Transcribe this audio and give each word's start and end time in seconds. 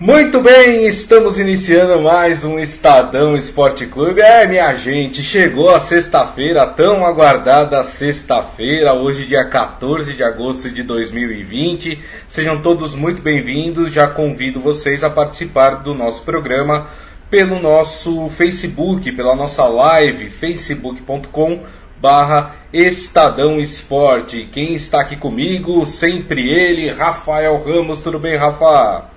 Muito 0.00 0.40
bem, 0.40 0.86
estamos 0.86 1.38
iniciando 1.38 2.02
mais 2.02 2.44
um 2.44 2.58
Estadão 2.58 3.36
Esporte 3.36 3.86
Clube. 3.86 4.20
É, 4.20 4.44
minha 4.44 4.74
gente, 4.74 5.22
chegou 5.22 5.72
a 5.72 5.78
sexta-feira, 5.78 6.66
tão 6.66 7.06
aguardada 7.06 7.80
sexta-feira, 7.84 8.92
hoje, 8.92 9.24
dia 9.24 9.44
14 9.44 10.12
de 10.14 10.24
agosto 10.24 10.68
de 10.68 10.82
2020. 10.82 12.02
Sejam 12.26 12.60
todos 12.60 12.96
muito 12.96 13.22
bem-vindos. 13.22 13.92
Já 13.92 14.08
convido 14.08 14.58
vocês 14.58 15.04
a 15.04 15.10
participar 15.10 15.84
do 15.84 15.94
nosso 15.94 16.24
programa 16.24 16.88
pelo 17.30 17.60
nosso 17.60 18.28
Facebook, 18.30 19.12
pela 19.12 19.36
nossa 19.36 19.64
live, 19.64 20.28
facebook.com 20.28 21.60
barra 22.00 22.56
Estadão 22.72 23.60
Esporte. 23.60 24.48
Quem 24.52 24.74
está 24.74 25.02
aqui 25.02 25.16
comigo? 25.16 25.86
Sempre 25.86 26.50
ele, 26.50 26.90
Rafael 26.90 27.62
Ramos. 27.64 28.00
Tudo 28.00 28.18
bem, 28.18 28.36
Rafa? 28.36 29.13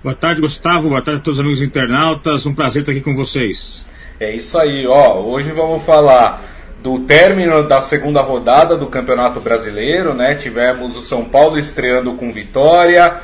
Boa 0.00 0.14
tarde, 0.14 0.40
Gustavo. 0.40 0.90
Boa 0.90 1.02
tarde 1.02 1.20
a 1.20 1.24
todos 1.24 1.38
os 1.38 1.40
amigos 1.40 1.60
internautas. 1.60 2.46
Um 2.46 2.54
prazer 2.54 2.82
estar 2.82 2.92
aqui 2.92 3.00
com 3.00 3.16
vocês. 3.16 3.84
É 4.20 4.30
isso 4.30 4.56
aí, 4.56 4.86
ó. 4.86 5.18
Hoje 5.18 5.50
vamos 5.50 5.82
falar 5.82 6.40
do 6.80 7.00
término 7.00 7.66
da 7.66 7.80
segunda 7.80 8.20
rodada 8.20 8.76
do 8.76 8.86
Campeonato 8.86 9.40
Brasileiro, 9.40 10.14
né? 10.14 10.36
Tivemos 10.36 10.96
o 10.96 11.00
São 11.00 11.24
Paulo 11.24 11.58
estreando 11.58 12.14
com 12.14 12.30
vitória. 12.30 13.16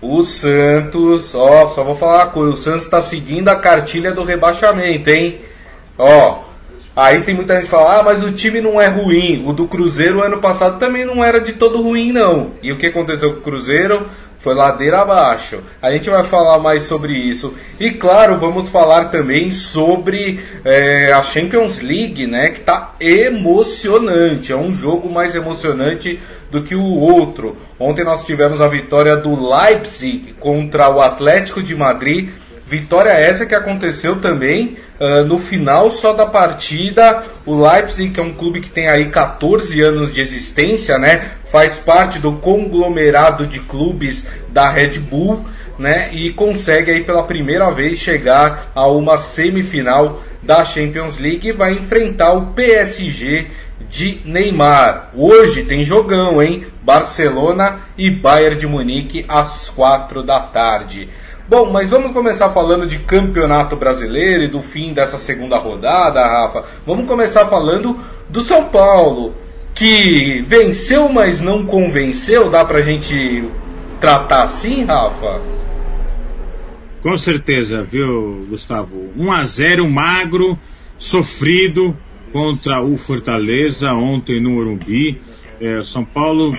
O 0.00 0.22
Santos, 0.22 1.34
ó, 1.34 1.68
só 1.68 1.84
vou 1.84 1.94
falar 1.94 2.24
uma 2.24 2.26
coisa, 2.28 2.52
o 2.54 2.56
Santos 2.56 2.84
está 2.84 3.02
seguindo 3.02 3.48
a 3.50 3.56
cartilha 3.56 4.12
do 4.12 4.24
rebaixamento, 4.24 5.10
hein? 5.10 5.42
Ó, 5.98 6.44
aí 6.96 7.20
tem 7.20 7.34
muita 7.34 7.56
gente 7.56 7.64
que 7.64 7.70
fala, 7.70 8.00
ah, 8.00 8.02
mas 8.02 8.24
o 8.24 8.32
time 8.32 8.62
não 8.62 8.80
é 8.80 8.88
ruim. 8.88 9.44
O 9.46 9.52
do 9.52 9.68
Cruzeiro 9.68 10.22
ano 10.22 10.38
passado 10.38 10.78
também 10.78 11.04
não 11.04 11.22
era 11.22 11.42
de 11.42 11.52
todo 11.52 11.82
ruim, 11.82 12.10
não. 12.10 12.52
E 12.62 12.72
o 12.72 12.78
que 12.78 12.86
aconteceu 12.86 13.34
com 13.34 13.40
o 13.40 13.42
Cruzeiro? 13.42 14.06
Foi 14.42 14.54
ladeira 14.54 15.02
abaixo. 15.02 15.60
A 15.80 15.92
gente 15.92 16.10
vai 16.10 16.24
falar 16.24 16.58
mais 16.58 16.82
sobre 16.82 17.12
isso. 17.12 17.54
E 17.78 17.92
claro, 17.92 18.38
vamos 18.38 18.68
falar 18.68 19.04
também 19.04 19.52
sobre 19.52 20.40
é, 20.64 21.12
a 21.12 21.22
Champions 21.22 21.80
League, 21.80 22.26
né? 22.26 22.50
Que 22.50 22.60
tá 22.60 22.96
emocionante. 23.00 24.52
É 24.52 24.56
um 24.56 24.74
jogo 24.74 25.08
mais 25.08 25.36
emocionante 25.36 26.20
do 26.50 26.62
que 26.62 26.74
o 26.74 26.82
outro. 26.82 27.56
Ontem 27.78 28.04
nós 28.04 28.24
tivemos 28.24 28.60
a 28.60 28.66
vitória 28.66 29.16
do 29.16 29.48
Leipzig 29.48 30.34
contra 30.40 30.90
o 30.90 31.00
Atlético 31.00 31.62
de 31.62 31.76
Madrid. 31.76 32.30
Vitória 32.64 33.10
essa 33.10 33.44
que 33.44 33.54
aconteceu 33.54 34.16
também 34.20 34.76
uh, 34.98 35.24
no 35.24 35.38
final 35.38 35.90
só 35.90 36.12
da 36.12 36.24
partida. 36.24 37.24
O 37.44 37.60
Leipzig, 37.60 38.10
que 38.10 38.20
é 38.20 38.22
um 38.22 38.32
clube 38.32 38.60
que 38.60 38.70
tem 38.70 38.88
aí 38.88 39.06
14 39.06 39.80
anos 39.82 40.12
de 40.12 40.20
existência, 40.20 40.98
né? 40.98 41.32
Faz 41.50 41.78
parte 41.78 42.18
do 42.18 42.32
conglomerado 42.34 43.46
de 43.46 43.60
clubes 43.60 44.24
da 44.48 44.70
Red 44.70 45.00
Bull, 45.00 45.44
né? 45.78 46.10
E 46.12 46.32
consegue 46.32 46.90
aí 46.90 47.04
pela 47.04 47.24
primeira 47.24 47.70
vez 47.70 47.98
chegar 47.98 48.70
a 48.74 48.86
uma 48.86 49.18
semifinal 49.18 50.22
da 50.42 50.64
Champions 50.64 51.18
League 51.18 51.48
e 51.48 51.52
vai 51.52 51.72
enfrentar 51.72 52.32
o 52.32 52.46
PSG 52.52 53.48
de 53.88 54.20
Neymar. 54.24 55.10
Hoje 55.14 55.64
tem 55.64 55.84
jogão, 55.84 56.42
hein? 56.42 56.64
Barcelona 56.82 57.80
e 57.96 58.10
Bayern 58.10 58.56
de 58.56 58.66
Munique 58.66 59.24
às 59.28 59.68
4 59.70 60.22
da 60.22 60.40
tarde. 60.40 61.08
Bom, 61.48 61.70
mas 61.70 61.90
vamos 61.90 62.12
começar 62.12 62.50
falando 62.50 62.86
de 62.86 62.98
campeonato 63.00 63.76
brasileiro 63.76 64.44
e 64.44 64.48
do 64.48 64.62
fim 64.62 64.94
dessa 64.94 65.18
segunda 65.18 65.58
rodada, 65.58 66.24
Rafa. 66.24 66.64
Vamos 66.86 67.06
começar 67.06 67.46
falando 67.46 67.98
do 68.28 68.40
São 68.40 68.64
Paulo, 68.64 69.34
que 69.74 70.42
venceu, 70.46 71.08
mas 71.08 71.40
não 71.40 71.66
convenceu. 71.66 72.48
Dá 72.48 72.64
pra 72.64 72.80
gente 72.80 73.44
tratar 74.00 74.44
assim, 74.44 74.84
Rafa? 74.84 75.40
Com 77.02 77.18
certeza, 77.18 77.82
viu, 77.82 78.46
Gustavo? 78.48 79.10
1 79.16 79.32
a 79.32 79.44
0 79.44 79.90
magro, 79.90 80.56
sofrido 80.96 81.96
contra 82.32 82.80
o 82.80 82.96
Fortaleza 82.96 83.92
ontem 83.92 84.40
no 84.40 84.50
Morumbi. 84.50 85.20
É, 85.60 85.82
São 85.84 86.04
Paulo 86.04 86.56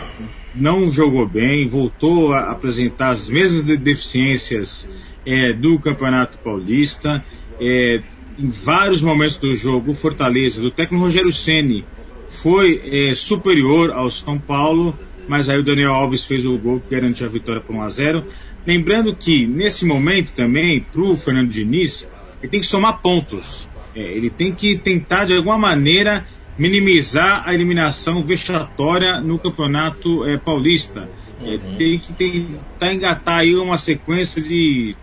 não 0.55 0.91
jogou 0.91 1.27
bem, 1.27 1.67
voltou 1.67 2.33
a 2.33 2.51
apresentar 2.51 3.09
as 3.09 3.29
mesmas 3.29 3.63
deficiências 3.79 4.89
é, 5.25 5.53
do 5.53 5.79
Campeonato 5.79 6.37
Paulista. 6.37 7.23
É, 7.59 8.01
em 8.37 8.49
vários 8.49 9.01
momentos 9.01 9.37
do 9.37 9.53
jogo, 9.55 9.91
o 9.91 9.95
Fortaleza, 9.95 10.61
do 10.61 10.71
técnico 10.71 11.03
Rogério 11.03 11.31
Ceni, 11.31 11.85
foi 12.29 12.81
é, 12.85 13.15
superior 13.15 13.91
ao 13.91 14.09
São 14.09 14.39
Paulo, 14.39 14.97
mas 15.27 15.49
aí 15.49 15.57
o 15.57 15.63
Daniel 15.63 15.93
Alves 15.93 16.25
fez 16.25 16.45
o 16.45 16.57
gol 16.57 16.79
que 16.79 16.95
garantiu 16.95 17.27
a 17.27 17.29
vitória 17.29 17.61
por 17.61 17.75
1 17.75 17.81
a 17.81 17.89
0. 17.89 18.25
Lembrando 18.65 19.15
que 19.15 19.45
nesse 19.45 19.85
momento 19.85 20.33
também, 20.33 20.81
para 20.81 21.01
o 21.01 21.15
Fernando 21.15 21.49
Diniz, 21.49 22.07
ele 22.41 22.49
tem 22.49 22.59
que 22.59 22.65
somar 22.65 23.01
pontos. 23.01 23.67
É, 23.95 24.01
ele 24.01 24.29
tem 24.29 24.51
que 24.51 24.75
tentar 24.75 25.25
de 25.25 25.35
alguma 25.35 25.57
maneira 25.57 26.25
minimizar 26.57 27.43
a 27.47 27.53
eliminação 27.53 28.23
vexatória 28.23 29.19
no 29.19 29.39
Campeonato 29.39 30.25
é, 30.25 30.37
Paulista. 30.37 31.09
É, 31.41 31.57
tem 31.77 31.99
que 31.99 32.13
tentar 32.13 32.93
engatar 32.93 33.39
aí 33.39 33.55
uma 33.55 33.77
sequência 33.77 34.41
de 34.41 34.95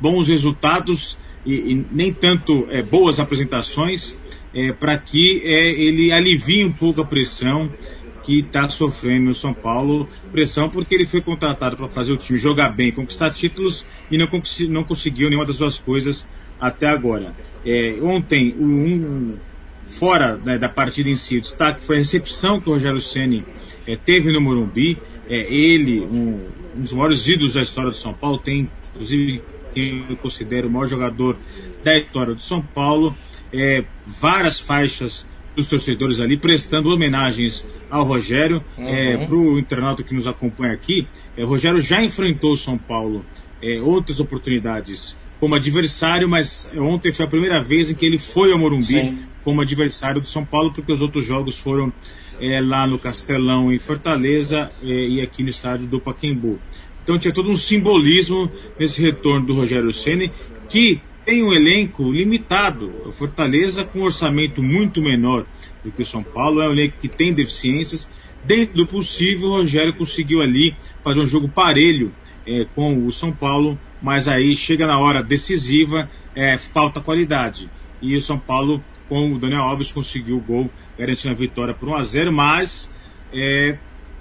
bons 0.00 0.28
resultados 0.28 1.18
e, 1.46 1.72
e 1.72 1.86
nem 1.90 2.12
tanto 2.12 2.66
é, 2.70 2.82
boas 2.82 3.20
apresentações 3.20 4.18
para 4.80 4.96
que 4.96 5.42
ele 5.44 6.10
alivie 6.10 6.64
um 6.64 6.72
pouco 6.72 7.02
a 7.02 7.04
pressão 7.04 7.70
que 8.24 8.40
está 8.40 8.68
sofrendo 8.68 9.26
no 9.26 9.34
São 9.34 9.52
Paulo. 9.52 10.08
Pressão 10.32 10.70
porque 10.70 10.94
ele 10.94 11.06
foi 11.06 11.20
contratado 11.20 11.76
para 11.76 11.86
fazer 11.86 12.12
o 12.12 12.16
time 12.16 12.38
jogar 12.38 12.70
bem, 12.70 12.90
conquistar 12.90 13.30
títulos 13.30 13.84
e 14.10 14.16
não, 14.16 14.26
não 14.70 14.84
conseguiu 14.84 15.28
nenhuma 15.28 15.46
das 15.46 15.58
duas 15.58 15.78
coisas 15.78 16.26
até 16.58 16.86
agora. 16.88 17.36
Ontem, 18.02 18.54
um, 18.58 19.36
fora 19.88 20.36
né, 20.36 20.58
da 20.58 20.68
partida 20.68 21.08
em 21.08 21.16
si, 21.16 21.38
o 21.38 21.40
destaque 21.40 21.84
foi 21.84 21.96
a 21.96 21.98
recepção 21.98 22.60
que 22.60 22.68
o 22.68 22.74
Rogério 22.74 23.00
Ceni 23.00 23.44
é, 23.86 23.96
teve 23.96 24.30
no 24.30 24.40
Morumbi. 24.40 24.98
É, 25.28 25.52
ele, 25.52 26.00
um, 26.00 26.46
um, 26.76 26.80
dos 26.80 26.92
maiores 26.92 27.26
ídolos 27.26 27.54
da 27.54 27.62
história 27.62 27.90
do 27.90 27.96
São 27.96 28.12
Paulo, 28.12 28.38
tem 28.38 28.70
inclusive 28.94 29.42
quem 29.74 30.04
eu 30.08 30.16
considero 30.16 30.68
o 30.68 30.70
maior 30.70 30.86
jogador 30.86 31.36
da 31.82 31.98
história 31.98 32.34
do 32.34 32.42
São 32.42 32.60
Paulo. 32.60 33.16
É, 33.52 33.84
várias 34.06 34.60
faixas 34.60 35.26
dos 35.56 35.68
torcedores 35.68 36.20
ali 36.20 36.36
prestando 36.36 36.90
homenagens 36.90 37.66
ao 37.90 38.04
Rogério. 38.04 38.62
Uhum. 38.76 39.26
Para 39.26 39.36
o 39.36 39.58
internauta 39.58 40.02
que 40.02 40.14
nos 40.14 40.26
acompanha 40.26 40.72
aqui, 40.72 41.06
o 41.36 41.46
Rogério 41.46 41.80
já 41.80 42.02
enfrentou 42.02 42.52
o 42.52 42.56
São 42.56 42.78
Paulo 42.78 43.24
outras 43.82 44.20
oportunidades 44.20 45.16
como 45.40 45.54
adversário, 45.54 46.28
mas 46.28 46.70
ontem 46.76 47.12
foi 47.12 47.24
a 47.24 47.28
primeira 47.28 47.62
vez 47.62 47.90
em 47.90 47.94
que 47.94 48.04
ele 48.04 48.18
foi 48.18 48.52
ao 48.52 48.58
Morumbi 48.58 48.84
Sim. 48.86 49.18
Como 49.48 49.62
adversário 49.62 50.20
do 50.20 50.28
São 50.28 50.44
Paulo, 50.44 50.74
porque 50.74 50.92
os 50.92 51.00
outros 51.00 51.24
jogos 51.24 51.56
foram 51.56 51.90
é, 52.38 52.60
lá 52.60 52.86
no 52.86 52.98
Castelão 52.98 53.72
em 53.72 53.78
Fortaleza 53.78 54.70
é, 54.82 54.86
e 54.86 55.22
aqui 55.22 55.42
no 55.42 55.48
estádio 55.48 55.86
do 55.86 55.98
Paquembu. 55.98 56.58
Então 57.02 57.18
tinha 57.18 57.32
todo 57.32 57.48
um 57.48 57.56
simbolismo 57.56 58.52
nesse 58.78 59.00
retorno 59.00 59.46
do 59.46 59.54
Rogério 59.54 59.90
Ceni 59.90 60.30
que 60.68 61.00
tem 61.24 61.42
um 61.42 61.50
elenco 61.50 62.12
limitado. 62.12 62.92
O 63.06 63.10
Fortaleza 63.10 63.84
com 63.84 64.00
um 64.00 64.04
orçamento 64.04 64.62
muito 64.62 65.00
menor 65.00 65.46
do 65.82 65.90
que 65.90 66.02
o 66.02 66.04
São 66.04 66.22
Paulo, 66.22 66.60
é 66.60 66.68
um 66.68 66.72
elenco 66.72 66.98
que 67.00 67.08
tem 67.08 67.32
deficiências. 67.32 68.06
Dentro 68.44 68.76
do 68.76 68.86
possível, 68.86 69.48
o 69.48 69.52
Rogério 69.52 69.94
conseguiu 69.94 70.42
ali 70.42 70.76
fazer 71.02 71.20
um 71.20 71.26
jogo 71.26 71.48
parelho 71.48 72.12
é, 72.46 72.66
com 72.74 73.06
o 73.06 73.10
São 73.10 73.32
Paulo 73.32 73.78
mas 74.00 74.28
aí 74.28 74.54
chega 74.54 74.86
na 74.86 74.98
hora 74.98 75.22
decisiva, 75.22 76.08
é, 76.34 76.56
falta 76.58 77.00
qualidade. 77.00 77.68
E 78.00 78.16
o 78.16 78.22
São 78.22 78.38
Paulo, 78.38 78.82
com 79.08 79.32
o 79.32 79.38
Daniel 79.38 79.62
Alves, 79.62 79.92
conseguiu 79.92 80.36
o 80.36 80.40
gol, 80.40 80.70
garantindo 80.98 81.32
a 81.32 81.36
vitória 81.36 81.74
por 81.74 81.88
1 81.88 81.96
a 81.96 82.02
0 82.02 82.32
mas 82.32 82.92
é, 83.32 83.76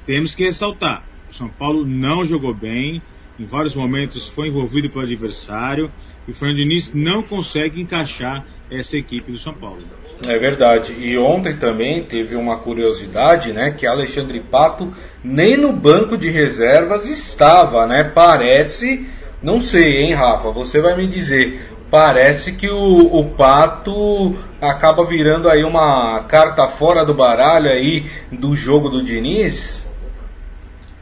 temos 0.05 0.33
que 0.33 0.43
ressaltar, 0.43 1.03
o 1.29 1.33
São 1.33 1.47
Paulo 1.47 1.85
não 1.85 2.25
jogou 2.25 2.53
bem, 2.53 3.01
em 3.39 3.45
vários 3.45 3.75
momentos 3.75 4.27
foi 4.27 4.47
envolvido 4.47 4.89
pelo 4.89 5.03
adversário, 5.03 5.91
e 6.27 6.31
o 6.31 6.33
Fernando 6.33 6.57
Diniz 6.57 6.93
não 6.93 7.21
consegue 7.21 7.81
encaixar 7.81 8.45
essa 8.71 8.97
equipe 8.97 9.31
do 9.31 9.37
São 9.37 9.53
Paulo. 9.53 9.83
É 10.25 10.37
verdade. 10.39 10.93
E 10.93 11.15
ontem 11.17 11.55
também 11.57 12.03
teve 12.03 12.35
uma 12.35 12.57
curiosidade, 12.57 13.53
né, 13.53 13.69
que 13.71 13.85
Alexandre 13.85 14.39
Pato 14.39 14.91
nem 15.23 15.55
no 15.55 15.71
banco 15.71 16.17
de 16.17 16.29
reservas 16.29 17.07
estava, 17.07 17.85
né? 17.85 18.03
Parece 18.03 19.05
não 19.41 19.61
sei, 19.61 19.97
hein, 19.97 20.13
Rafa? 20.13 20.49
Você 20.49 20.81
vai 20.81 20.97
me 20.97 21.05
dizer. 21.05 21.76
Parece 21.89 22.51
que 22.53 22.69
o, 22.69 23.17
o 23.17 23.25
Pato 23.31 24.35
acaba 24.59 25.05
virando 25.05 25.49
aí 25.49 25.63
uma 25.63 26.21
carta 26.23 26.67
fora 26.67 27.05
do 27.05 27.13
baralho 27.13 27.69
aí 27.69 28.05
do 28.31 28.55
jogo 28.55 28.89
do 28.89 29.01
Diniz. 29.01 29.85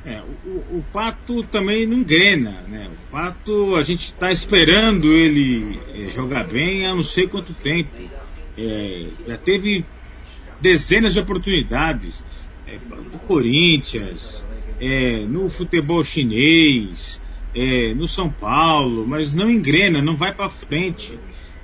É, 0.06 0.22
o, 0.46 0.78
o 0.78 0.86
Pato 0.94 1.42
também 1.44 1.88
não 1.88 1.98
engrena, 1.98 2.62
né? 2.68 2.88
O 2.88 3.12
Pato, 3.12 3.76
a 3.76 3.82
gente 3.82 4.06
está 4.06 4.32
esperando 4.32 5.12
ele 5.12 5.80
é, 5.96 6.10
jogar 6.10 6.46
bem 6.46 6.86
há 6.86 6.94
não 6.94 7.02
sei 7.02 7.28
quanto 7.28 7.54
tempo. 7.54 7.90
É, 8.56 9.08
já 9.28 9.38
teve 9.38 9.84
dezenas 10.62 11.14
de 11.14 11.20
oportunidades 11.20 12.24
é, 12.68 12.78
no 13.12 13.18
Corinthians, 13.20 14.46
é, 14.80 15.26
no 15.28 15.50
futebol 15.50 16.04
chinês, 16.04 17.20
é, 17.56 17.94
no 17.94 18.08
São 18.08 18.30
Paulo, 18.30 19.06
mas 19.08 19.34
não 19.34 19.50
engrena, 19.50 20.02
não 20.02 20.16
vai 20.16 20.34
para 20.34 20.50
frente. 20.50 21.18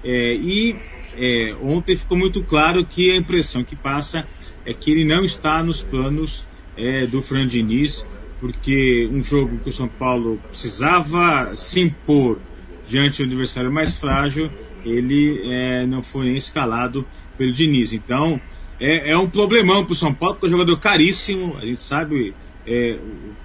É, 0.04 0.34
e 0.36 0.76
é, 1.18 1.56
ontem 1.62 1.96
ficou 1.96 2.18
muito 2.18 2.42
claro 2.44 2.86
que 2.86 3.12
a 3.12 3.18
impressão 3.18 3.64
que 3.64 3.76
passa 3.76 4.28
é 4.66 4.74
que 4.74 4.92
ele 4.92 5.06
não 5.06 5.24
está 5.24 5.62
nos 5.62 5.82
planos 5.82 6.46
é, 6.78 7.06
do 7.06 7.22
Fran 7.22 7.46
Diniz, 7.46 8.06
porque 8.40 9.10
um 9.12 9.24
jogo 9.24 9.60
que 9.60 9.70
o 9.70 9.74
São 9.74 9.88
Paulo 9.88 10.40
precisava 10.50 11.56
se 11.56 11.82
impor 11.82 12.40
diante 12.88 13.18
do 13.20 13.26
adversário 13.26 13.72
mais 13.72 13.98
frágil, 13.98 14.50
ele 14.84 15.42
é, 15.46 15.86
não 15.86 16.02
foi 16.02 16.26
nem 16.26 16.38
escalado 16.38 17.06
pelo 17.38 17.52
Diniz. 17.52 17.94
Então, 17.94 18.40
é, 18.80 19.12
é 19.12 19.18
um 19.18 19.30
problemão 19.30 19.84
para 19.84 19.94
o 19.94 19.96
São 19.96 20.14
Paulo, 20.14 20.36
porque 20.36 20.48
é 20.48 20.50
um 20.50 20.52
jogador 20.52 20.80
caríssimo, 20.80 21.56
a 21.58 21.66
gente 21.66 21.82
sabe, 21.82 22.34
é, 22.66 22.98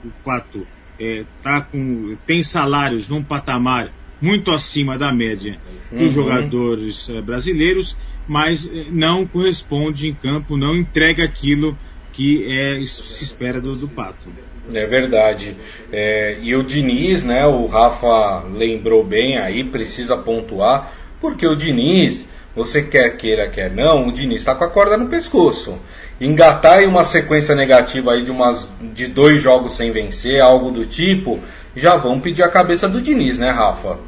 o, 0.04 0.08
o 0.08 0.12
Pato 0.24 0.66
é, 0.98 1.24
tá 1.42 1.60
com, 1.60 2.16
tem 2.26 2.42
salários 2.42 3.08
num 3.08 3.22
patamar 3.22 3.92
muito 4.20 4.50
acima 4.50 4.98
da 4.98 5.12
média 5.12 5.58
dos 5.90 6.02
uhum. 6.02 6.08
jogadores 6.08 7.08
é, 7.10 7.20
brasileiros, 7.20 7.96
mas 8.26 8.66
é, 8.66 8.86
não 8.90 9.26
corresponde 9.26 10.08
em 10.08 10.14
campo, 10.14 10.56
não 10.56 10.76
entrega 10.76 11.24
aquilo 11.24 11.76
que 12.12 12.46
é, 12.48 12.84
se 12.84 13.22
espera 13.22 13.60
do, 13.60 13.76
do 13.76 13.88
Pato. 13.88 14.30
É 14.72 14.86
verdade. 14.86 15.54
É, 15.92 16.38
e 16.42 16.56
o 16.56 16.62
Diniz, 16.62 17.22
né? 17.22 17.46
O 17.46 17.66
Rafa 17.66 18.44
lembrou 18.52 19.04
bem 19.04 19.38
aí, 19.38 19.62
precisa 19.62 20.16
pontuar, 20.16 20.92
porque 21.20 21.46
o 21.46 21.54
Diniz, 21.54 22.26
você 22.54 22.82
quer 22.82 23.16
queira, 23.16 23.48
quer 23.48 23.70
não, 23.70 24.08
o 24.08 24.12
Diniz 24.12 24.40
está 24.40 24.54
com 24.54 24.64
a 24.64 24.70
corda 24.70 24.96
no 24.96 25.08
pescoço 25.08 25.78
engatar 26.20 26.82
em 26.82 26.86
uma 26.86 27.04
sequência 27.04 27.54
negativa 27.54 28.12
aí 28.12 28.24
de, 28.24 28.30
umas, 28.30 28.70
de 28.94 29.06
dois 29.06 29.40
jogos 29.40 29.72
sem 29.72 29.90
vencer, 29.90 30.40
algo 30.40 30.70
do 30.70 30.86
tipo, 30.86 31.40
já 31.74 31.96
vão 31.96 32.20
pedir 32.20 32.42
a 32.42 32.48
cabeça 32.48 32.88
do 32.88 33.00
Diniz, 33.00 33.38
né, 33.38 33.50
Rafa? 33.50 33.98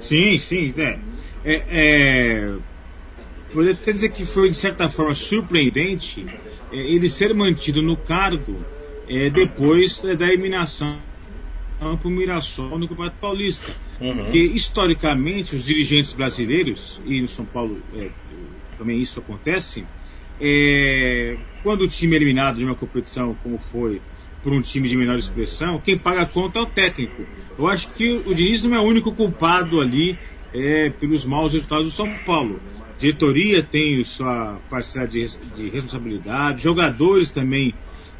Sim, 0.00 0.38
sim, 0.38 0.74
é. 0.76 0.98
é, 1.44 1.62
é 1.68 2.52
poderia 3.52 3.74
até 3.74 3.92
dizer 3.92 4.10
que 4.10 4.24
foi, 4.24 4.50
de 4.50 4.56
certa 4.56 4.88
forma, 4.88 5.14
surpreendente 5.14 6.26
é, 6.72 6.76
ele 6.76 7.08
ser 7.08 7.32
mantido 7.32 7.80
no 7.80 7.96
cargo 7.96 8.64
é, 9.08 9.30
depois 9.30 10.02
da 10.02 10.26
eliminação 10.26 10.98
para 11.78 12.08
o 12.08 12.10
Mirassol 12.10 12.78
no 12.78 12.88
Campeonato 12.88 13.16
Paulista. 13.20 13.70
Uhum. 14.00 14.16
Porque, 14.24 14.38
historicamente, 14.38 15.54
os 15.54 15.64
dirigentes 15.64 16.12
brasileiros, 16.12 17.00
e 17.04 17.20
no 17.20 17.28
São 17.28 17.44
Paulo 17.44 17.80
é, 17.94 18.08
também 18.78 19.00
isso 19.00 19.20
acontece, 19.20 19.86
é, 20.40 21.36
quando 21.62 21.82
o 21.82 21.88
time 21.88 22.14
é 22.14 22.16
eliminado 22.16 22.56
de 22.56 22.64
uma 22.64 22.74
competição, 22.74 23.36
como 23.42 23.58
foi 23.58 24.00
por 24.42 24.52
um 24.52 24.60
time 24.60 24.88
de 24.88 24.96
menor 24.96 25.18
expressão, 25.18 25.80
quem 25.80 25.98
paga 25.98 26.22
a 26.22 26.26
conta 26.26 26.58
é 26.58 26.62
o 26.62 26.66
técnico. 26.66 27.26
Eu 27.58 27.66
acho 27.66 27.92
que 27.92 28.22
o 28.26 28.34
Diniz 28.34 28.62
não 28.62 28.76
é 28.76 28.80
o 28.80 28.84
único 28.84 29.12
culpado 29.12 29.80
ali 29.80 30.18
é, 30.54 30.90
pelos 30.90 31.24
maus 31.24 31.52
resultados 31.52 31.86
do 31.86 31.92
São 31.92 32.12
Paulo. 32.24 32.60
Diretoria 32.98 33.62
tem 33.62 34.02
sua 34.04 34.58
parcela 34.70 35.06
de, 35.06 35.26
de 35.56 35.68
responsabilidade, 35.68 36.62
jogadores 36.62 37.30
também 37.30 37.74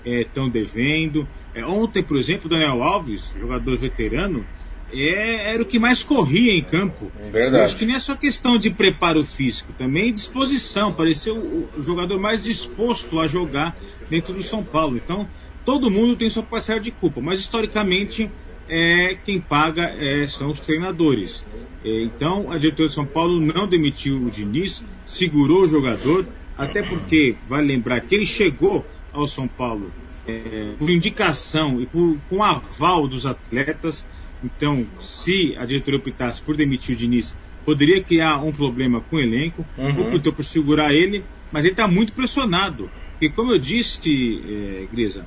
estão 0.04 0.46
é, 0.46 0.50
devendo. 0.50 1.26
É, 1.54 1.64
ontem, 1.64 2.02
por 2.02 2.16
exemplo, 2.16 2.48
Daniel 2.48 2.82
Alves, 2.82 3.34
jogador 3.38 3.78
veterano, 3.78 4.44
é, 4.92 5.54
era 5.54 5.62
o 5.62 5.66
que 5.66 5.78
mais 5.78 6.02
corria 6.02 6.52
em 6.52 6.62
campo. 6.62 7.10
Verdade. 7.32 7.56
Eu 7.56 7.64
acho 7.64 7.76
que 7.76 7.86
nem 7.86 7.96
é 7.96 7.98
só 7.98 8.14
questão 8.14 8.58
de 8.58 8.70
preparo 8.70 9.24
físico, 9.24 9.72
também 9.72 10.12
disposição. 10.12 10.92
Pareceu 10.92 11.36
o, 11.36 11.68
o, 11.78 11.82
jogador 11.82 12.18
mais 12.18 12.44
disposto 12.44 13.18
a 13.18 13.26
jogar 13.26 13.76
dentro 14.08 14.32
do 14.32 14.42
São 14.42 14.62
Paulo. 14.62 14.96
Então, 14.96 15.28
todo 15.64 15.90
mundo 15.90 16.16
tem 16.16 16.30
sua 16.30 16.42
parcela 16.42 16.80
de 16.80 16.90
culpa, 16.90 17.20
mas 17.20 17.40
historicamente 17.40 18.30
é, 18.68 19.16
quem 19.24 19.40
paga 19.40 19.94
é, 19.98 20.26
são 20.26 20.50
os 20.50 20.60
treinadores. 20.60 21.44
É, 21.84 22.02
então, 22.02 22.50
a 22.50 22.58
diretoria 22.58 22.88
de 22.88 22.94
São 22.94 23.06
Paulo 23.06 23.40
não 23.40 23.68
demitiu 23.68 24.22
o 24.22 24.30
Diniz, 24.30 24.82
segurou 25.04 25.62
o 25.62 25.68
jogador, 25.68 26.26
até 26.56 26.82
porque, 26.82 27.36
vale 27.48 27.66
lembrar 27.66 28.00
que 28.00 28.14
ele 28.14 28.26
chegou 28.26 28.86
ao 29.12 29.26
São 29.26 29.48
Paulo 29.48 29.92
é, 30.26 30.74
por 30.78 30.90
indicação 30.90 31.80
e 31.80 31.86
por, 31.86 32.16
com 32.28 32.42
aval 32.42 33.06
dos 33.06 33.26
atletas 33.26 34.04
então, 34.44 34.86
se 34.98 35.54
a 35.56 35.64
diretoria 35.64 35.98
optasse 35.98 36.40
por 36.42 36.56
demitir 36.56 36.94
o 36.94 36.98
Diniz, 36.98 37.36
poderia 37.64 38.02
criar 38.02 38.38
um 38.38 38.52
problema 38.52 39.00
com 39.00 39.16
o 39.16 39.20
elenco, 39.20 39.66
uhum. 39.76 40.14
optou 40.14 40.32
por 40.32 40.44
segurar 40.44 40.94
ele, 40.94 41.24
mas 41.50 41.64
ele 41.64 41.72
está 41.72 41.88
muito 41.88 42.12
pressionado. 42.12 42.90
Porque, 43.12 43.30
como 43.30 43.52
eu 43.52 43.58
disse, 43.58 44.42
é, 44.46 44.86
Grisa, 44.92 45.26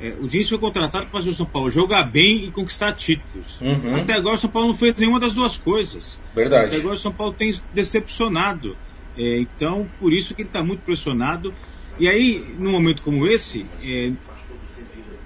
é, 0.00 0.14
o 0.20 0.26
Diniz 0.26 0.48
foi 0.48 0.58
contratado 0.58 1.06
para 1.06 1.12
fazer 1.12 1.30
o 1.30 1.34
São 1.34 1.46
Paulo 1.46 1.70
jogar 1.70 2.04
bem 2.04 2.46
e 2.46 2.50
conquistar 2.50 2.92
títulos. 2.92 3.60
Uhum. 3.60 3.96
Até 3.96 4.14
agora 4.14 4.34
o 4.34 4.38
São 4.38 4.50
Paulo 4.50 4.68
não 4.68 4.74
fez 4.74 4.94
nenhuma 4.96 5.20
das 5.20 5.34
duas 5.34 5.56
coisas. 5.56 6.18
Verdade. 6.34 6.66
Até 6.66 6.76
agora 6.76 6.94
o 6.94 6.98
São 6.98 7.12
Paulo 7.12 7.32
tem 7.32 7.54
decepcionado. 7.72 8.76
É, 9.16 9.38
então, 9.38 9.88
por 9.98 10.12
isso 10.12 10.34
que 10.34 10.42
ele 10.42 10.48
está 10.48 10.62
muito 10.62 10.80
pressionado. 10.80 11.54
E 11.98 12.08
aí, 12.08 12.44
num 12.58 12.72
momento 12.72 13.00
como 13.00 13.26
esse, 13.26 13.64
é, 13.82 14.12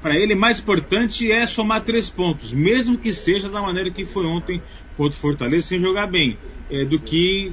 para 0.02 0.16
ele 0.16 0.34
mais 0.34 0.60
importante 0.60 1.30
é 1.30 1.46
somar 1.46 1.82
três 1.82 2.08
pontos, 2.08 2.52
mesmo 2.52 2.96
que 2.96 3.12
seja 3.12 3.48
da 3.48 3.60
maneira 3.60 3.90
que 3.90 4.04
foi 4.04 4.26
ontem 4.26 4.62
contra 4.96 5.16
o 5.16 5.20
Fortaleza, 5.20 5.68
sem 5.68 5.78
jogar 5.78 6.06
bem, 6.06 6.38
é, 6.70 6.84
do 6.84 6.98
que 6.98 7.52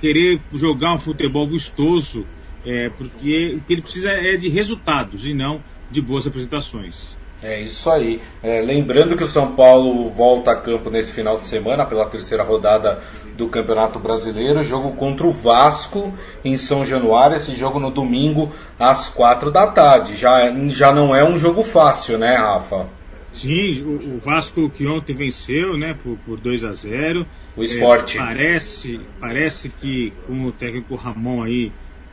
querer 0.00 0.40
jogar 0.52 0.94
um 0.94 0.98
futebol 0.98 1.48
vistoso, 1.48 2.26
é, 2.64 2.90
porque 2.90 3.56
o 3.56 3.60
que 3.60 3.72
ele 3.72 3.82
precisa 3.82 4.10
é 4.10 4.36
de 4.36 4.48
resultados 4.48 5.26
e 5.26 5.34
não 5.34 5.62
de 5.90 6.00
boas 6.00 6.26
apresentações. 6.26 7.16
É 7.42 7.60
isso 7.60 7.90
aí. 7.90 8.22
É, 8.42 8.60
lembrando 8.62 9.16
que 9.16 9.22
o 9.22 9.26
São 9.26 9.54
Paulo 9.54 10.08
volta 10.08 10.52
a 10.52 10.56
campo 10.56 10.88
nesse 10.88 11.12
final 11.12 11.38
de 11.38 11.46
semana 11.46 11.84
pela 11.84 12.06
terceira 12.06 12.42
rodada 12.42 13.02
do 13.36 13.48
Campeonato 13.48 13.98
Brasileiro, 13.98 14.62
jogo 14.62 14.92
contra 14.92 15.26
o 15.26 15.32
Vasco 15.32 16.12
em 16.44 16.56
São 16.56 16.84
Januário, 16.84 17.36
esse 17.36 17.54
jogo 17.54 17.78
no 17.80 17.90
domingo 17.90 18.52
às 18.78 19.08
quatro 19.08 19.50
da 19.50 19.66
tarde. 19.66 20.16
Já, 20.16 20.52
já 20.68 20.92
não 20.92 21.14
é 21.14 21.24
um 21.24 21.36
jogo 21.36 21.62
fácil, 21.62 22.18
né, 22.18 22.36
Rafa? 22.36 22.86
Sim, 23.32 23.82
o, 23.82 24.14
o 24.14 24.18
Vasco 24.18 24.70
que 24.70 24.86
ontem 24.86 25.14
venceu, 25.14 25.76
né, 25.76 25.96
por, 26.02 26.16
por 26.18 26.40
2 26.40 26.64
a 26.64 26.72
0. 26.72 27.26
O 27.56 27.64
esporte. 27.64 28.16
É, 28.16 28.20
parece, 28.20 29.00
parece 29.20 29.68
que 29.68 30.12
com 30.26 30.46
o 30.46 30.52
técnico 30.52 30.94
Ramon 30.94 31.42
aí, 31.42 31.72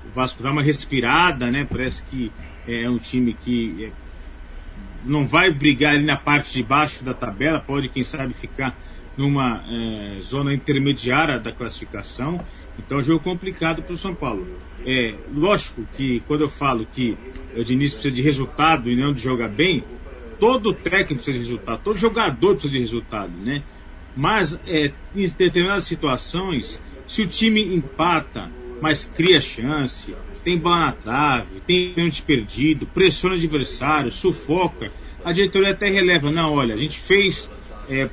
o 0.09 0.15
Vasco 0.15 0.41
dá 0.41 0.51
uma 0.51 0.63
respirada, 0.63 1.51
né? 1.51 1.65
Parece 1.69 2.03
que 2.03 2.31
é 2.67 2.89
um 2.89 2.97
time 2.97 3.33
que 3.33 3.85
é, 3.85 3.91
não 5.05 5.25
vai 5.25 5.51
brigar 5.53 5.93
ali 5.93 6.03
na 6.03 6.17
parte 6.17 6.53
de 6.53 6.63
baixo 6.63 7.03
da 7.03 7.13
tabela, 7.13 7.59
pode, 7.59 7.89
quem 7.89 8.03
sabe, 8.03 8.33
ficar 8.33 8.75
numa 9.17 9.63
é, 9.67 10.21
zona 10.21 10.53
intermediária 10.53 11.39
da 11.39 11.51
classificação. 11.51 12.43
Então 12.77 12.97
é 12.97 13.01
um 13.01 13.03
jogo 13.03 13.23
complicado 13.23 13.81
para 13.81 13.93
o 13.93 13.97
São 13.97 14.15
Paulo. 14.15 14.47
É 14.85 15.15
lógico 15.33 15.87
que 15.95 16.21
quando 16.21 16.41
eu 16.41 16.49
falo 16.49 16.85
que 16.85 17.17
o 17.55 17.63
Diniz 17.63 17.93
precisa 17.93 18.15
de 18.15 18.21
resultado 18.21 18.89
e 18.89 18.95
não 18.95 19.13
de 19.13 19.21
jogar 19.21 19.49
bem, 19.49 19.83
todo 20.39 20.73
técnico 20.73 21.23
precisa 21.23 21.33
de 21.33 21.51
resultado, 21.51 21.81
todo 21.83 21.97
jogador 21.97 22.53
precisa 22.53 22.73
de 22.73 22.79
resultado, 22.79 23.31
né? 23.37 23.63
Mas 24.15 24.59
é, 24.65 24.91
em 25.15 25.27
determinadas 25.27 25.83
situações, 25.83 26.81
se 27.07 27.21
o 27.21 27.27
time 27.27 27.61
empata, 27.75 28.51
mas 28.81 29.05
cria 29.05 29.39
chance, 29.39 30.15
tem 30.43 30.57
bola 30.57 30.87
na 30.87 30.91
trave, 30.93 31.61
tem 31.67 31.93
pênalti 31.93 32.21
perdido, 32.21 32.87
pressiona 32.87 33.35
o 33.35 33.37
adversário, 33.37 34.11
sufoca. 34.11 34.91
A 35.23 35.31
diretoria 35.31 35.71
até 35.71 35.89
releva, 35.89 36.31
não, 36.31 36.53
olha, 36.53 36.73
a 36.73 36.77
gente 36.77 36.99
fez 36.99 37.49
é, 37.87 38.09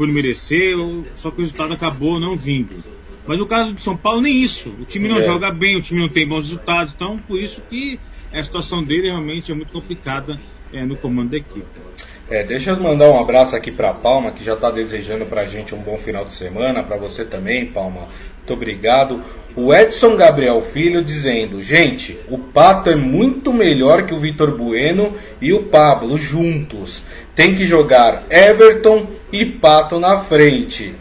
por 0.00 0.08
merecer, 0.08 0.74
só 1.14 1.30
que 1.30 1.36
o 1.36 1.40
resultado 1.42 1.74
acabou 1.74 2.18
não 2.18 2.34
vindo. 2.34 2.82
Mas 3.26 3.38
no 3.38 3.44
caso 3.44 3.74
do 3.74 3.80
São 3.82 3.94
Paulo, 3.94 4.22
nem 4.22 4.34
isso. 4.34 4.74
O 4.80 4.86
time 4.86 5.06
não 5.06 5.18
é. 5.18 5.20
joga 5.20 5.52
bem, 5.52 5.76
o 5.76 5.82
time 5.82 6.00
não 6.00 6.08
tem 6.08 6.26
bons 6.26 6.46
resultados, 6.46 6.94
então 6.94 7.18
por 7.18 7.38
isso 7.38 7.60
que 7.68 8.00
a 8.32 8.42
situação 8.42 8.82
dele 8.82 9.08
realmente 9.08 9.52
é 9.52 9.54
muito 9.54 9.70
complicada 9.70 10.40
é, 10.72 10.86
no 10.86 10.96
comando 10.96 11.32
da 11.32 11.36
equipe. 11.36 11.66
É, 12.30 12.42
deixa 12.42 12.70
eu 12.70 12.80
mandar 12.80 13.10
um 13.10 13.20
abraço 13.20 13.54
aqui 13.54 13.70
para 13.70 13.92
Palma, 13.92 14.30
que 14.30 14.42
já 14.42 14.54
está 14.54 14.70
desejando 14.70 15.26
para 15.26 15.42
a 15.42 15.46
gente 15.46 15.74
um 15.74 15.82
bom 15.82 15.98
final 15.98 16.24
de 16.24 16.32
semana, 16.32 16.82
para 16.82 16.96
você 16.96 17.22
também, 17.22 17.66
Palma. 17.66 18.08
Muito 18.38 18.54
obrigado. 18.54 19.22
O 19.56 19.74
Edson 19.74 20.16
Gabriel 20.16 20.60
Filho 20.60 21.02
dizendo: 21.02 21.62
Gente, 21.62 22.18
o 22.28 22.38
Pato 22.38 22.90
é 22.90 22.94
muito 22.94 23.52
melhor 23.52 24.02
que 24.04 24.14
o 24.14 24.18
Vitor 24.18 24.56
Bueno 24.56 25.14
e 25.40 25.52
o 25.52 25.64
Pablo 25.64 26.16
juntos. 26.16 27.02
Tem 27.34 27.54
que 27.54 27.64
jogar 27.64 28.24
Everton 28.30 29.06
e 29.32 29.44
Pato 29.44 29.98
na 29.98 30.18
frente. 30.18 30.94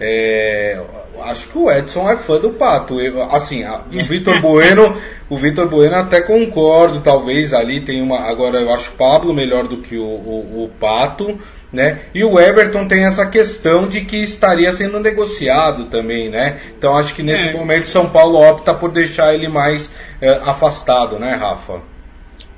É, 0.00 0.80
acho 1.22 1.48
que 1.48 1.58
o 1.58 1.70
Edson 1.70 2.10
é 2.10 2.16
fã 2.16 2.38
do 2.38 2.50
Pato. 2.50 3.00
Eu, 3.00 3.22
assim, 3.22 3.64
o 3.64 4.02
Vitor 4.04 4.40
Bueno, 4.40 4.96
o 5.28 5.36
Vitor 5.36 5.68
Bueno 5.68 5.96
até 5.96 6.20
concordo, 6.20 7.00
talvez 7.00 7.52
ali 7.52 7.80
tem 7.80 8.02
uma. 8.02 8.20
Agora 8.20 8.60
eu 8.60 8.72
acho 8.72 8.90
o 8.90 8.94
Pablo 8.94 9.34
melhor 9.34 9.68
do 9.68 9.78
que 9.78 9.96
o, 9.96 10.04
o, 10.04 10.64
o 10.64 10.70
Pato. 10.80 11.38
Né? 11.72 12.00
E 12.12 12.24
o 12.24 12.40
Everton 12.40 12.88
tem 12.88 13.04
essa 13.04 13.24
questão 13.26 13.86
de 13.86 14.00
que 14.00 14.16
estaria 14.16 14.72
sendo 14.72 14.98
negociado 14.98 15.84
também, 15.84 16.28
né? 16.28 16.60
Então 16.76 16.96
acho 16.96 17.14
que 17.14 17.22
nesse 17.22 17.48
é. 17.48 17.52
momento 17.52 17.88
São 17.88 18.10
Paulo 18.10 18.40
opta 18.40 18.74
por 18.74 18.90
deixar 18.90 19.32
ele 19.34 19.46
mais 19.46 19.88
é, 20.20 20.30
afastado, 20.42 21.16
né, 21.16 21.32
Rafa? 21.36 21.80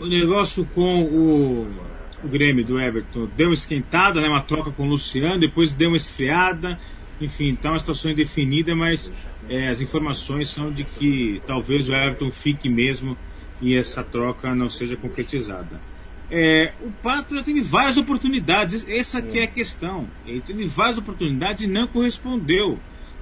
O 0.00 0.06
negócio 0.06 0.66
com 0.74 1.02
o, 1.02 1.68
o 2.24 2.28
Grêmio 2.28 2.64
do 2.64 2.80
Everton 2.80 3.28
deu 3.36 3.48
uma 3.48 3.54
esquentada, 3.54 4.18
né, 4.18 4.28
uma 4.28 4.40
troca 4.40 4.70
com 4.70 4.84
o 4.84 4.88
Luciano, 4.88 5.38
depois 5.38 5.74
deu 5.74 5.88
uma 5.90 5.96
esfriada, 5.98 6.78
enfim, 7.20 7.52
está 7.52 7.68
uma 7.68 7.78
situação 7.78 8.10
indefinida, 8.10 8.74
mas 8.74 9.12
é, 9.48 9.68
as 9.68 9.82
informações 9.82 10.48
são 10.48 10.72
de 10.72 10.84
que 10.84 11.42
talvez 11.46 11.88
o 11.88 11.94
Everton 11.94 12.30
fique 12.30 12.68
mesmo 12.68 13.16
e 13.60 13.76
essa 13.76 14.02
troca 14.02 14.54
não 14.54 14.68
seja 14.68 14.96
concretizada. 14.96 15.91
É, 16.34 16.72
o 16.80 16.90
Pato 16.90 17.34
já 17.34 17.42
teve 17.42 17.60
várias 17.60 17.98
oportunidades, 17.98 18.86
essa 18.88 19.18
aqui 19.18 19.38
é 19.38 19.42
a 19.42 19.46
questão. 19.46 20.08
Ele 20.26 20.40
teve 20.40 20.66
várias 20.66 20.96
oportunidades 20.96 21.62
e 21.62 21.66
não 21.66 21.86
correspondeu. 21.86 22.78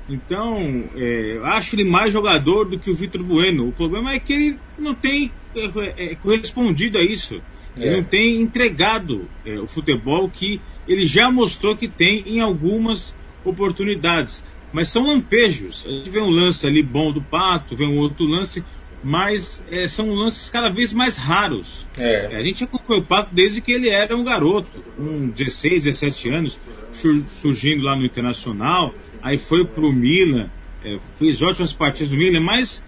Então, 0.08 0.88
é, 0.94 1.40
acho 1.42 1.74
ele 1.74 1.82
mais 1.82 2.12
jogador 2.12 2.68
do 2.68 2.78
que 2.78 2.88
o 2.88 2.94
Vitor 2.94 3.24
Bueno. 3.24 3.68
O 3.68 3.72
problema 3.72 4.12
é 4.12 4.20
que 4.20 4.32
ele 4.32 4.58
não 4.78 4.94
tem 4.94 5.32
é, 5.56 6.12
é 6.12 6.14
correspondido 6.14 6.98
a 6.98 7.02
isso. 7.02 7.42
Ele 7.76 7.88
é. 7.88 7.96
não 7.96 8.04
tem 8.04 8.40
entregado 8.40 9.28
é, 9.44 9.58
o 9.58 9.66
futebol 9.66 10.28
que 10.28 10.60
ele 10.86 11.04
já 11.04 11.32
mostrou 11.32 11.76
que 11.76 11.88
tem 11.88 12.22
em 12.26 12.40
algumas 12.40 13.12
oportunidades. 13.44 14.42
Mas 14.72 14.88
são 14.88 15.06
lampejos. 15.06 15.84
A 15.84 15.90
gente 15.90 16.10
vê 16.10 16.20
um 16.20 16.30
lance 16.30 16.64
ali 16.64 16.80
bom 16.80 17.12
do 17.12 17.20
Pato, 17.20 17.74
vê 17.74 17.84
um 17.84 17.98
outro 17.98 18.24
lance, 18.24 18.64
mas 19.02 19.64
é, 19.70 19.88
são 19.88 20.14
lances 20.14 20.50
cada 20.50 20.68
vez 20.68 20.92
mais 20.92 21.16
raros. 21.16 21.86
É. 21.96 22.36
A 22.36 22.42
gente 22.42 22.64
acompanhou 22.64 23.02
o 23.02 23.06
Pato 23.06 23.34
desde 23.34 23.60
que 23.60 23.72
ele 23.72 23.88
era 23.88 24.14
um 24.16 24.22
garoto, 24.22 24.82
com 24.96 25.28
16, 25.28 25.84
17 25.84 26.28
anos, 26.28 26.60
surgindo 26.92 27.82
lá 27.82 27.96
no 27.96 28.04
Internacional, 28.04 28.94
aí 29.22 29.38
foi 29.38 29.64
para 29.64 29.84
o 29.84 29.92
Milan, 29.92 30.50
é, 30.84 30.98
fez 31.16 31.40
ótimas 31.40 31.72
partidas 31.72 32.10
no 32.10 32.18
Milan, 32.18 32.40
mas 32.40 32.84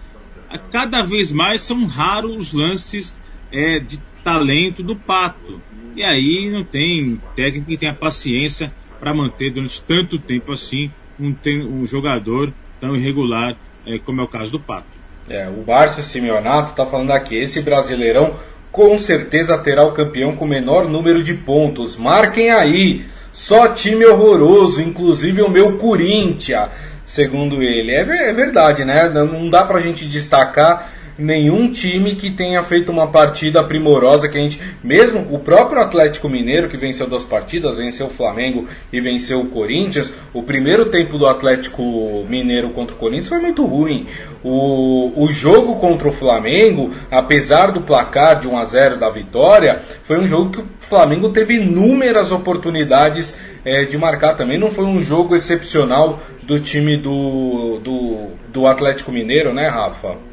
cada 0.71 1.01
vez 1.03 1.31
mais 1.31 1.61
são 1.61 1.85
raros 1.85 2.37
os 2.37 2.53
lances 2.53 3.19
é, 3.51 3.79
de 3.79 3.99
talento 4.23 4.83
do 4.83 4.95
Pato. 4.95 5.61
E 5.95 6.03
aí 6.03 6.49
não 6.49 6.63
tem 6.63 7.21
técnico 7.35 7.67
que 7.67 7.77
tenha 7.77 7.93
paciência 7.93 8.73
para 8.99 9.13
manter 9.13 9.51
durante 9.51 9.81
tanto 9.81 10.17
tempo 10.17 10.51
assim 10.51 10.91
um, 11.19 11.35
um 11.67 11.85
jogador 11.85 12.53
tão 12.79 12.95
irregular 12.95 13.57
como 14.05 14.21
é 14.21 14.23
o 14.23 14.27
caso 14.27 14.51
do 14.53 14.59
Pato. 14.59 14.92
É, 15.29 15.47
o 15.47 15.63
Márcio 15.65 16.03
Simeonato 16.03 16.71
está 16.71 16.85
falando 16.85 17.11
aqui, 17.11 17.35
esse 17.35 17.61
brasileirão 17.61 18.35
com 18.71 18.97
certeza 18.97 19.57
terá 19.57 19.85
o 19.85 19.93
campeão 19.93 20.35
com 20.35 20.45
menor 20.45 20.89
número 20.89 21.23
de 21.23 21.33
pontos. 21.33 21.95
Marquem 21.95 22.51
aí, 22.51 23.05
só 23.31 23.67
time 23.67 24.05
horroroso, 24.05 24.81
inclusive 24.81 25.41
o 25.41 25.49
meu 25.49 25.77
Corinthians, 25.77 26.69
segundo 27.05 27.61
ele. 27.61 27.91
É, 27.91 28.29
é 28.29 28.33
verdade, 28.33 28.83
né? 28.83 29.07
Não 29.09 29.49
dá 29.49 29.63
pra 29.63 29.79
gente 29.79 30.05
destacar 30.05 30.92
nenhum 31.17 31.71
time 31.71 32.15
que 32.15 32.31
tenha 32.31 32.61
feito 32.63 32.91
uma 32.91 33.07
partida 33.07 33.63
primorosa 33.63 34.27
que 34.27 34.37
a 34.37 34.41
gente, 34.41 34.59
mesmo 34.83 35.27
o 35.31 35.39
próprio 35.39 35.81
Atlético 35.81 36.29
Mineiro 36.29 36.69
que 36.69 36.77
venceu 36.77 37.07
duas 37.07 37.23
partidas, 37.23 37.77
venceu 37.77 38.07
o 38.07 38.09
Flamengo 38.09 38.67
e 38.91 38.99
venceu 38.99 39.41
o 39.41 39.47
Corinthians, 39.47 40.11
o 40.33 40.41
primeiro 40.41 40.85
tempo 40.85 41.17
do 41.17 41.27
Atlético 41.27 42.25
Mineiro 42.27 42.71
contra 42.71 42.95
o 42.95 42.99
Corinthians 42.99 43.29
foi 43.29 43.39
muito 43.39 43.65
ruim. 43.65 44.07
O, 44.43 45.13
o 45.15 45.31
jogo 45.31 45.75
contra 45.75 46.07
o 46.07 46.11
Flamengo, 46.11 46.91
apesar 47.09 47.71
do 47.71 47.81
placar 47.81 48.39
de 48.39 48.47
1 48.47 48.57
a 48.57 48.65
0 48.65 48.97
da 48.97 49.09
vitória, 49.09 49.81
foi 50.03 50.19
um 50.19 50.27
jogo 50.27 50.51
que 50.51 50.59
o 50.59 50.67
Flamengo 50.79 51.29
teve 51.29 51.55
inúmeras 51.55 52.31
oportunidades 52.31 53.33
é, 53.63 53.85
de 53.85 53.97
marcar 53.97 54.35
também. 54.35 54.57
Não 54.57 54.69
foi 54.69 54.85
um 54.85 55.01
jogo 55.01 55.35
excepcional 55.35 56.19
do 56.41 56.59
time 56.59 56.97
do, 56.97 57.79
do, 57.79 58.27
do 58.49 58.67
Atlético 58.67 59.11
Mineiro, 59.11 59.53
né, 59.53 59.67
Rafa? 59.67 60.32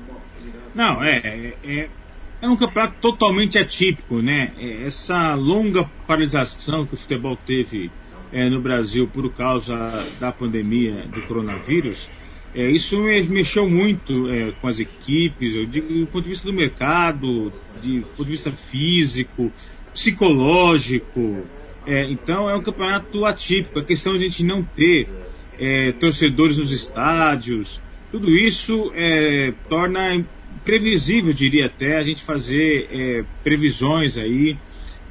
Não, 0.74 1.02
é, 1.02 1.18
é, 1.18 1.54
é, 1.64 1.88
é 2.42 2.48
um 2.48 2.56
campeonato 2.56 2.96
totalmente 3.00 3.58
atípico, 3.58 4.22
né? 4.22 4.52
É, 4.58 4.86
essa 4.86 5.34
longa 5.34 5.84
paralisação 6.06 6.86
que 6.86 6.94
o 6.94 6.96
futebol 6.96 7.36
teve 7.36 7.90
é, 8.32 8.48
no 8.48 8.60
Brasil 8.60 9.08
por 9.08 9.32
causa 9.32 9.76
da 10.20 10.30
pandemia 10.30 11.06
do 11.06 11.22
coronavírus, 11.22 12.08
é, 12.54 12.68
isso 12.68 12.98
mexeu 13.00 13.68
muito 13.68 14.28
é, 14.28 14.52
com 14.60 14.66
as 14.66 14.80
equipes, 14.80 15.54
eu 15.54 15.66
digo, 15.66 15.86
do 15.92 16.06
ponto 16.06 16.24
de 16.24 16.30
vista 16.30 16.46
do 16.46 16.52
mercado, 16.52 17.52
de, 17.80 18.00
do 18.00 18.06
ponto 18.08 18.24
de 18.24 18.30
vista 18.32 18.50
físico, 18.50 19.52
psicológico. 19.92 21.46
É, 21.86 22.10
então 22.10 22.50
é 22.50 22.56
um 22.56 22.62
campeonato 22.62 23.24
atípico. 23.24 23.78
A 23.78 23.84
questão 23.84 24.14
de 24.14 24.24
a 24.24 24.28
gente 24.28 24.42
não 24.42 24.62
ter 24.62 25.08
é, 25.58 25.92
torcedores 25.92 26.58
nos 26.58 26.72
estádios, 26.72 27.80
tudo 28.10 28.28
isso 28.30 28.90
é, 28.94 29.54
torna 29.68 30.24
previsível, 30.64 31.32
diria 31.32 31.66
até, 31.66 31.98
a 31.98 32.04
gente 32.04 32.22
fazer 32.22 32.88
é, 32.90 33.24
previsões 33.42 34.16
aí 34.16 34.56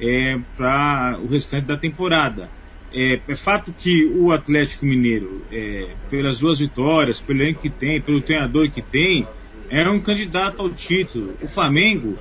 é, 0.00 0.38
para 0.56 1.18
o 1.22 1.26
restante 1.26 1.66
da 1.66 1.76
temporada. 1.76 2.48
É, 2.92 3.20
é, 3.28 3.36
fato 3.36 3.72
que 3.72 4.06
o 4.16 4.32
Atlético 4.32 4.84
Mineiro, 4.84 5.42
é, 5.52 5.94
pelas 6.08 6.38
duas 6.40 6.58
vitórias, 6.58 7.20
pelo 7.20 7.40
elenco 7.40 7.60
que 7.60 7.70
tem, 7.70 8.00
pelo 8.00 8.20
treinador 8.20 8.70
que 8.70 8.82
tem, 8.82 9.26
é 9.68 9.88
um 9.88 10.00
candidato 10.00 10.60
ao 10.60 10.70
título. 10.70 11.34
O 11.40 11.46
Flamengo 11.46 12.18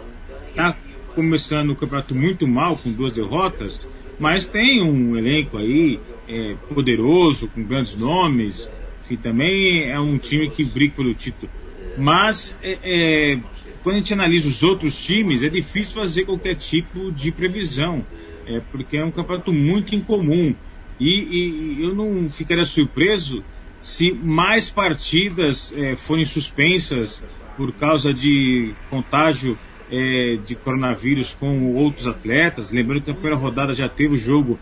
está 0.50 0.78
começando 1.16 1.72
o 1.72 1.76
campeonato 1.76 2.14
muito 2.14 2.48
mal, 2.48 2.78
com 2.78 2.92
duas 2.92 3.14
derrotas, 3.14 3.88
mas 4.20 4.46
tem 4.46 4.84
um 4.84 5.18
elenco 5.18 5.58
aí 5.58 6.00
é, 6.28 6.56
poderoso, 6.74 7.48
com 7.48 7.64
grandes 7.64 7.96
nomes, 7.96 8.72
enfim, 9.02 9.16
também 9.16 9.90
é 9.90 10.00
um 10.00 10.20
time 10.20 10.50
que 10.50 10.64
briga 10.64 10.96
pelo 10.98 11.14
título. 11.16 11.52
Mas 12.00 12.58
é, 12.64 12.80
é, 12.82 13.40
quando 13.84 13.96
a 13.96 13.98
gente 14.00 14.14
analisa 14.14 14.48
os 14.48 14.64
outros 14.64 14.98
times, 15.04 15.44
é 15.44 15.50
difícil 15.50 15.96
fazer 15.96 16.26
qualquer 16.26 16.56
tipo 16.56 17.12
de 17.12 17.32
previsão, 17.32 18.06
é, 18.48 18.62
porque 18.72 18.98
é 18.98 19.06
um 19.06 19.12
campeonato 19.12 19.54
muito 19.54 19.94
incomum. 19.94 20.56
E, 21.00 21.78
e 21.80 21.84
eu 21.84 21.96
não 21.96 22.28
ficaria 22.30 22.66
surpreso 22.66 23.44
se 23.80 24.12
mais 24.12 24.70
partidas 24.70 25.74
é, 25.76 25.96
forem 25.96 26.26
suspensas 26.26 27.24
por 27.56 27.72
causa 27.74 28.14
de 28.14 28.74
contágio 28.90 29.58
é, 29.92 30.38
de 30.46 30.56
coronavírus 30.56 31.34
com 31.34 31.74
outros 31.76 32.08
atletas. 32.08 32.72
Lembrando 32.72 33.02
que 33.02 33.10
na 33.10 33.14
primeira 33.14 33.38
rodada 33.38 33.74
já 33.74 33.88
teve 33.88 34.16
o 34.16 34.18
jogo 34.18 34.60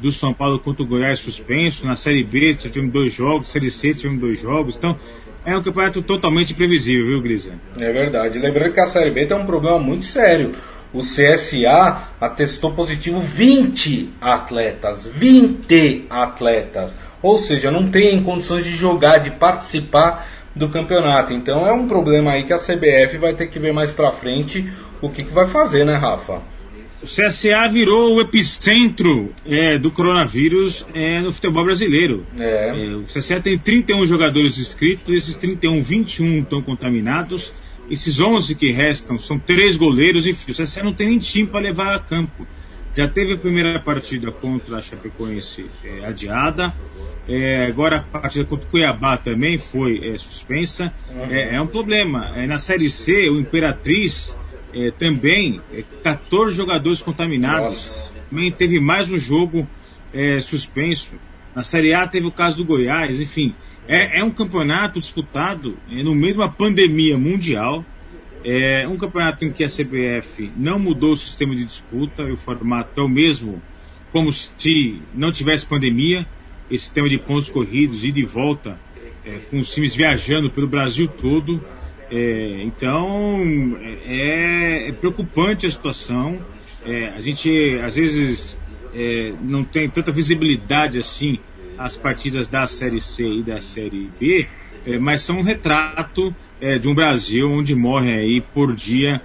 do 0.00 0.10
São 0.10 0.32
Paulo 0.32 0.58
contra 0.58 0.82
o 0.82 0.86
Goiás 0.86 1.20
suspenso. 1.20 1.86
Na 1.86 1.96
Série 1.96 2.24
B 2.24 2.54
tivemos 2.54 2.92
dois 2.92 3.12
jogos, 3.12 3.50
Série 3.50 3.70
C 3.70 3.94
tivemos 3.94 4.20
dois 4.20 4.40
jogos. 4.40 4.76
Então 4.76 4.98
é 5.44 5.56
um 5.56 5.62
campeonato 5.62 6.02
totalmente 6.02 6.54
previsível, 6.54 7.06
viu, 7.06 7.22
Grisa? 7.22 7.52
É 7.78 7.92
verdade. 7.92 8.38
Lembrando 8.38 8.72
que 8.72 8.80
a 8.80 8.86
Série 8.86 9.10
B 9.10 9.26
tem 9.26 9.36
um 9.36 9.46
problema 9.46 9.78
muito 9.78 10.04
sério. 10.04 10.54
O 10.92 11.00
CSA 11.00 12.08
atestou 12.20 12.72
positivo 12.72 13.20
20 13.20 14.10
atletas. 14.20 15.06
20 15.06 16.06
atletas. 16.10 16.96
Ou 17.22 17.38
seja, 17.38 17.70
não 17.70 17.90
tem 17.90 18.22
condições 18.22 18.64
de 18.64 18.72
jogar, 18.72 19.18
de 19.18 19.30
participar 19.30 20.26
do 20.54 20.68
campeonato. 20.68 21.32
Então 21.32 21.66
é 21.66 21.72
um 21.72 21.86
problema 21.86 22.32
aí 22.32 22.44
que 22.44 22.52
a 22.52 22.58
CBF 22.58 23.18
vai 23.18 23.34
ter 23.34 23.46
que 23.46 23.58
ver 23.58 23.72
mais 23.72 23.92
pra 23.92 24.10
frente 24.10 24.70
o 25.00 25.08
que, 25.08 25.24
que 25.24 25.32
vai 25.32 25.46
fazer, 25.46 25.84
né, 25.84 25.94
Rafa? 25.94 26.42
O 27.02 27.06
CSA 27.06 27.66
virou 27.68 28.16
o 28.16 28.20
epicentro 28.20 29.32
é, 29.46 29.78
do 29.78 29.90
coronavírus 29.90 30.86
é, 30.92 31.20
no 31.22 31.32
futebol 31.32 31.64
brasileiro. 31.64 32.26
É. 32.38 32.68
É, 32.68 32.94
o 32.94 33.04
CSA 33.04 33.40
tem 33.40 33.56
31 33.56 34.06
jogadores 34.06 34.58
inscritos, 34.58 35.14
esses 35.14 35.36
31, 35.36 35.82
21 35.82 36.40
estão 36.40 36.60
contaminados. 36.60 37.54
Esses 37.90 38.20
11 38.20 38.54
que 38.54 38.70
restam 38.70 39.18
são 39.18 39.38
três 39.38 39.76
goleiros, 39.76 40.26
enfim, 40.26 40.52
o 40.52 40.54
CSA 40.54 40.82
não 40.82 40.92
tem 40.92 41.08
nem 41.08 41.18
time 41.18 41.46
para 41.46 41.60
levar 41.60 41.94
a 41.96 41.98
campo. 41.98 42.46
Já 42.94 43.08
teve 43.08 43.32
a 43.32 43.38
primeira 43.38 43.80
partida 43.80 44.30
contra 44.30 44.76
a 44.76 44.82
Chapecoense 44.82 45.66
é, 45.82 46.04
adiada, 46.04 46.74
é, 47.26 47.66
agora 47.66 47.96
a 47.96 48.20
partida 48.20 48.44
contra 48.44 48.66
o 48.66 48.70
Cuiabá 48.70 49.16
também 49.16 49.56
foi 49.56 50.18
suspensa. 50.18 50.92
Uhum. 51.10 51.32
É, 51.32 51.60
um 51.60 51.66
problema. 51.66 52.46
na 52.46 52.58
Série 52.58 52.90
C, 52.90 53.30
o 53.30 53.40
Imperatriz 53.40 54.36
é, 54.74 54.90
também 54.90 55.60
é, 55.72 55.82
14 56.02 56.56
jogadores 56.56 57.02
contaminados. 57.02 57.62
Nossa. 57.62 58.12
Também 58.28 58.52
teve 58.52 58.78
mais 58.80 59.10
um 59.10 59.18
jogo 59.18 59.68
é, 60.12 60.40
suspenso. 60.40 61.12
Na 61.54 61.62
Série 61.62 61.92
A 61.92 62.06
teve 62.06 62.26
o 62.26 62.30
caso 62.30 62.56
do 62.56 62.64
Goiás, 62.64 63.20
enfim. 63.20 63.54
É, 63.88 64.20
é 64.20 64.24
um 64.24 64.30
campeonato 64.30 65.00
disputado 65.00 65.76
é, 65.90 66.02
no 66.02 66.14
meio 66.14 66.34
de 66.34 66.40
uma 66.40 66.48
pandemia 66.48 67.18
mundial. 67.18 67.84
É 68.44 68.88
um 68.88 68.96
campeonato 68.96 69.44
em 69.44 69.52
que 69.52 69.62
a 69.62 69.68
CBF 69.68 70.50
não 70.56 70.78
mudou 70.78 71.12
o 71.12 71.16
sistema 71.16 71.54
de 71.54 71.64
disputa, 71.64 72.22
e 72.22 72.32
o 72.32 72.36
formato 72.36 72.98
é 72.98 73.04
o 73.04 73.08
mesmo, 73.08 73.60
como 74.10 74.32
se 74.32 75.02
não 75.14 75.30
tivesse 75.30 75.66
pandemia. 75.66 76.26
Esse 76.70 76.84
sistema 76.84 77.08
de 77.08 77.18
pontos 77.18 77.50
corridos, 77.50 78.04
e 78.04 78.12
de 78.12 78.24
volta, 78.24 78.78
é, 79.24 79.38
com 79.50 79.58
os 79.58 79.74
times 79.74 79.94
viajando 79.94 80.50
pelo 80.50 80.66
Brasil 80.66 81.08
todo. 81.08 81.62
É, 82.10 82.62
então 82.62 83.78
é, 83.80 84.88
é, 84.88 84.92
preocupante 84.92 85.66
a 85.66 85.70
situação. 85.70 86.44
É, 86.84 87.10
a 87.10 87.20
gente 87.20 87.78
às 87.84 87.94
vezes 87.94 88.58
é, 88.94 89.32
não 89.40 89.64
tem 89.64 89.88
tanta 89.88 90.10
visibilidade 90.10 90.98
assim 90.98 91.38
as 91.78 91.96
partidas 91.96 92.48
da 92.48 92.66
Série 92.66 93.00
C 93.00 93.24
e 93.24 93.42
da 93.42 93.60
Série 93.60 94.10
B, 94.18 94.46
é, 94.84 94.98
mas 94.98 95.22
são 95.22 95.38
um 95.38 95.42
retrato 95.42 96.34
é, 96.60 96.78
de 96.78 96.88
um 96.88 96.94
Brasil 96.94 97.50
onde 97.50 97.74
morrem 97.74 98.14
aí 98.14 98.40
por 98.40 98.74
dia 98.74 99.22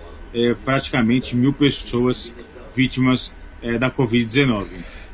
praticamente 0.65 1.34
mil 1.34 1.54
pessoas 1.54 2.36
vítimas 2.75 3.34
é, 3.62 3.77
da 3.77 3.89
Covid-19. 3.89 4.68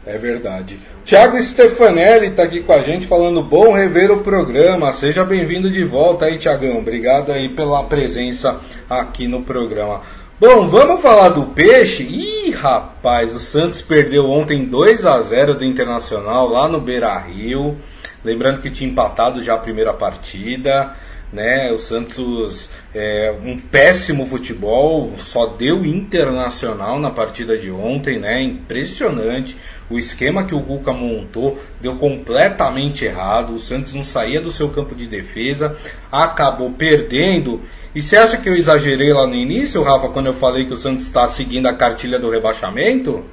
É 0.05 0.17
verdade. 0.17 0.79
Tiago 1.05 1.39
Stefanelli 1.41 2.27
está 2.27 2.43
aqui 2.43 2.61
com 2.61 2.73
a 2.73 2.79
gente 2.79 3.05
falando 3.05 3.43
bom 3.43 3.71
rever 3.71 4.11
o 4.11 4.21
programa. 4.21 4.91
Seja 4.91 5.23
bem-vindo 5.23 5.69
de 5.69 5.83
volta 5.83 6.25
aí, 6.25 6.39
Tiagão. 6.39 6.79
Obrigado 6.79 7.31
aí 7.31 7.49
pela 7.49 7.83
presença 7.83 8.59
aqui 8.89 9.27
no 9.27 9.43
programa. 9.43 10.01
Bom, 10.39 10.65
vamos 10.65 11.01
falar 11.01 11.29
do 11.29 11.43
peixe? 11.47 12.01
Ih, 12.01 12.49
rapaz, 12.49 13.35
o 13.35 13.39
Santos 13.39 13.83
perdeu 13.83 14.27
ontem 14.27 14.65
2 14.65 15.05
a 15.05 15.21
0 15.21 15.53
do 15.53 15.63
Internacional 15.63 16.47
lá 16.47 16.67
no 16.67 16.81
Beira 16.81 17.15
Rio. 17.19 17.77
Lembrando 18.25 18.59
que 18.59 18.71
tinha 18.71 18.89
empatado 18.89 19.43
já 19.43 19.53
a 19.53 19.59
primeira 19.59 19.93
partida 19.93 20.95
né? 21.31 21.71
O 21.71 21.77
Santos 21.77 22.69
é, 22.93 23.33
um 23.43 23.57
péssimo 23.57 24.25
futebol, 24.25 25.13
só 25.17 25.45
deu 25.47 25.85
internacional 25.85 26.99
na 26.99 27.09
partida 27.09 27.57
de 27.57 27.71
ontem, 27.71 28.19
né? 28.19 28.41
Impressionante. 28.41 29.57
O 29.89 29.97
esquema 29.97 30.43
que 30.43 30.55
o 30.55 30.61
Cuca 30.61 30.91
montou 30.91 31.59
deu 31.79 31.95
completamente 31.95 33.05
errado. 33.05 33.53
O 33.53 33.59
Santos 33.59 33.93
não 33.93 34.03
saía 34.03 34.41
do 34.41 34.51
seu 34.51 34.69
campo 34.69 34.95
de 34.95 35.07
defesa, 35.07 35.75
acabou 36.11 36.71
perdendo. 36.71 37.61
E 37.93 38.01
você 38.01 38.15
acha 38.15 38.37
que 38.37 38.47
eu 38.47 38.55
exagerei 38.55 39.11
lá 39.11 39.27
no 39.27 39.35
início, 39.35 39.83
Rafa, 39.83 40.09
quando 40.09 40.27
eu 40.27 40.33
falei 40.33 40.65
que 40.65 40.73
o 40.73 40.77
Santos 40.77 41.03
está 41.03 41.27
seguindo 41.27 41.67
a 41.67 41.73
cartilha 41.73 42.17
do 42.17 42.29
rebaixamento? 42.29 43.23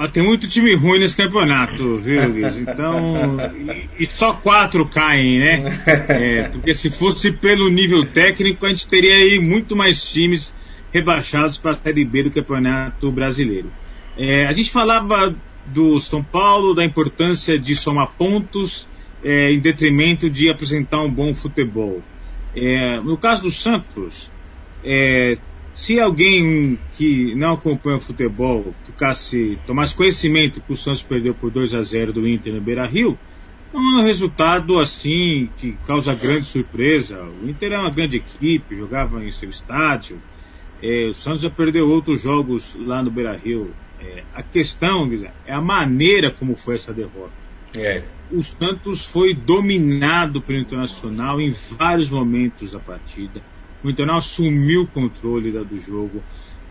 Ah, 0.00 0.06
tem 0.06 0.22
muito 0.22 0.46
time 0.46 0.76
ruim 0.76 1.00
nesse 1.00 1.16
campeonato, 1.16 1.96
viu, 1.96 2.28
Luiz? 2.28 2.56
Então. 2.56 3.36
E, 3.66 4.04
e, 4.04 4.06
só 4.06 4.32
quatro 4.32 4.86
caem, 4.86 5.40
né? 5.40 5.82
É, 6.08 6.48
porque 6.50 6.72
se 6.72 6.88
fosse 6.88 7.32
pelo 7.32 7.68
nível 7.68 8.06
técnico, 8.06 8.64
a 8.64 8.68
gente 8.68 8.86
teria 8.86 9.16
aí 9.16 9.40
muito 9.40 9.74
mais 9.74 10.00
times 10.12 10.54
rebaixados 10.92 11.56
para 11.56 11.72
a 11.72 11.74
Série 11.74 12.04
B 12.04 12.22
do 12.22 12.30
Campeonato 12.30 13.10
Brasileiro. 13.10 13.72
É, 14.16 14.46
a 14.46 14.52
gente 14.52 14.70
falava 14.70 15.34
do 15.66 15.98
São 15.98 16.22
Paulo, 16.22 16.74
da 16.74 16.84
importância 16.84 17.58
de 17.58 17.74
somar 17.74 18.12
pontos 18.16 18.86
é, 19.24 19.50
em 19.50 19.58
detrimento 19.58 20.30
de 20.30 20.48
apresentar 20.48 21.02
um 21.02 21.10
bom 21.10 21.34
futebol. 21.34 22.00
É, 22.54 23.00
no 23.00 23.16
caso 23.16 23.42
do 23.42 23.50
Santos, 23.50 24.30
é, 24.84 25.36
se 25.78 26.00
alguém 26.00 26.76
que 26.94 27.36
não 27.36 27.52
acompanha 27.52 27.98
o 27.98 28.00
futebol 28.00 28.74
ficasse, 28.82 29.56
tomasse 29.64 29.94
conhecimento 29.94 30.60
que 30.60 30.72
o 30.72 30.76
Santos 30.76 31.04
perdeu 31.04 31.32
por 31.32 31.52
2 31.52 31.72
a 31.72 31.80
0 31.80 32.12
do 32.14 32.26
Inter 32.26 32.52
no 32.52 32.60
Beira 32.60 32.84
Rio, 32.84 33.16
não 33.72 34.00
é 34.00 34.02
um 34.02 34.04
resultado 34.04 34.80
assim 34.80 35.48
que 35.56 35.78
causa 35.86 36.16
grande 36.16 36.46
surpresa. 36.46 37.22
O 37.22 37.48
Inter 37.48 37.74
é 37.74 37.78
uma 37.78 37.92
grande 37.92 38.16
equipe, 38.16 38.74
jogava 38.74 39.24
em 39.24 39.30
seu 39.30 39.48
estádio. 39.50 40.20
É, 40.82 41.10
o 41.10 41.14
Santos 41.14 41.42
já 41.42 41.50
perdeu 41.50 41.88
outros 41.88 42.22
jogos 42.22 42.74
lá 42.76 43.00
no 43.00 43.08
Beira 43.12 43.36
Rio. 43.36 43.70
É, 44.00 44.24
a 44.34 44.42
questão 44.42 45.08
é 45.46 45.52
a 45.52 45.60
maneira 45.60 46.32
como 46.32 46.56
foi 46.56 46.74
essa 46.74 46.92
derrota. 46.92 47.30
É. 47.76 48.02
O 48.32 48.42
Santos 48.42 49.04
foi 49.04 49.32
dominado 49.32 50.42
pelo 50.42 50.58
Internacional 50.58 51.40
em 51.40 51.52
vários 51.52 52.10
momentos 52.10 52.72
da 52.72 52.80
partida 52.80 53.40
o 53.82 53.90
Internacional 53.90 54.18
assumiu 54.18 54.82
o 54.82 54.86
controle 54.86 55.52
da, 55.52 55.62
do 55.62 55.78
jogo. 55.78 56.22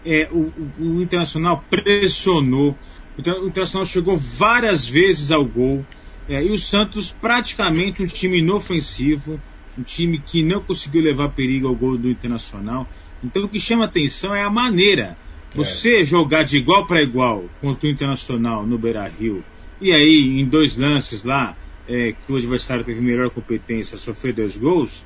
É, 0.05 0.29
o, 0.31 0.51
o, 0.79 0.97
o, 0.97 1.01
Internacional 1.01 1.63
pressionou. 1.69 2.77
O 3.17 3.47
Internacional 3.47 3.85
chegou 3.85 4.17
várias 4.17 4.85
vezes 4.85 5.31
ao 5.31 5.43
gol. 5.43 5.85
É, 6.29 6.43
e 6.43 6.51
o 6.51 6.59
Santos, 6.59 7.09
praticamente 7.09 8.03
um 8.03 8.05
time 8.05 8.39
inofensivo, 8.39 9.39
um 9.77 9.83
time 9.83 10.19
que 10.19 10.43
não 10.43 10.61
conseguiu 10.61 11.01
levar 11.01 11.29
perigo 11.29 11.67
ao 11.67 11.75
gol 11.75 11.97
do 11.97 12.09
Internacional. 12.09 12.87
Então 13.23 13.45
o 13.45 13.49
que 13.49 13.59
chama 13.59 13.85
atenção 13.85 14.35
é 14.35 14.43
a 14.43 14.49
maneira. 14.49 15.17
Você 15.55 16.01
é. 16.01 16.03
jogar 16.03 16.43
de 16.43 16.57
igual 16.57 16.85
para 16.85 17.01
igual 17.01 17.45
contra 17.61 17.87
o 17.87 17.89
Internacional 17.89 18.65
no 18.65 18.77
Beira 18.77 19.07
Rio, 19.07 19.43
e 19.79 19.91
aí 19.91 20.39
em 20.39 20.45
dois 20.45 20.75
lances 20.75 21.23
lá, 21.23 21.55
é, 21.87 22.11
que 22.11 22.31
o 22.31 22.35
adversário 22.35 22.83
teve 22.83 22.99
melhor 22.99 23.29
competência, 23.29 23.97
sofrer 23.97 24.33
dois 24.33 24.57
gols, 24.57 25.05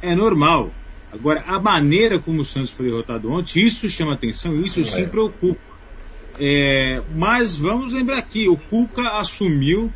é 0.00 0.14
normal. 0.14 0.72
Agora, 1.12 1.44
a 1.46 1.60
maneira 1.60 2.18
como 2.18 2.40
o 2.40 2.44
Santos 2.44 2.70
foi 2.70 2.86
derrotado 2.86 3.30
ontem, 3.30 3.60
isso 3.60 3.88
chama 3.88 4.14
atenção, 4.14 4.56
isso 4.56 4.80
é. 4.80 4.84
sim 4.84 5.08
preocupa. 5.08 5.60
É, 6.40 7.02
mas 7.14 7.54
vamos 7.54 7.92
lembrar 7.92 8.18
aqui, 8.18 8.48
o 8.48 8.56
Cuca 8.56 9.18
assumiu 9.18 9.92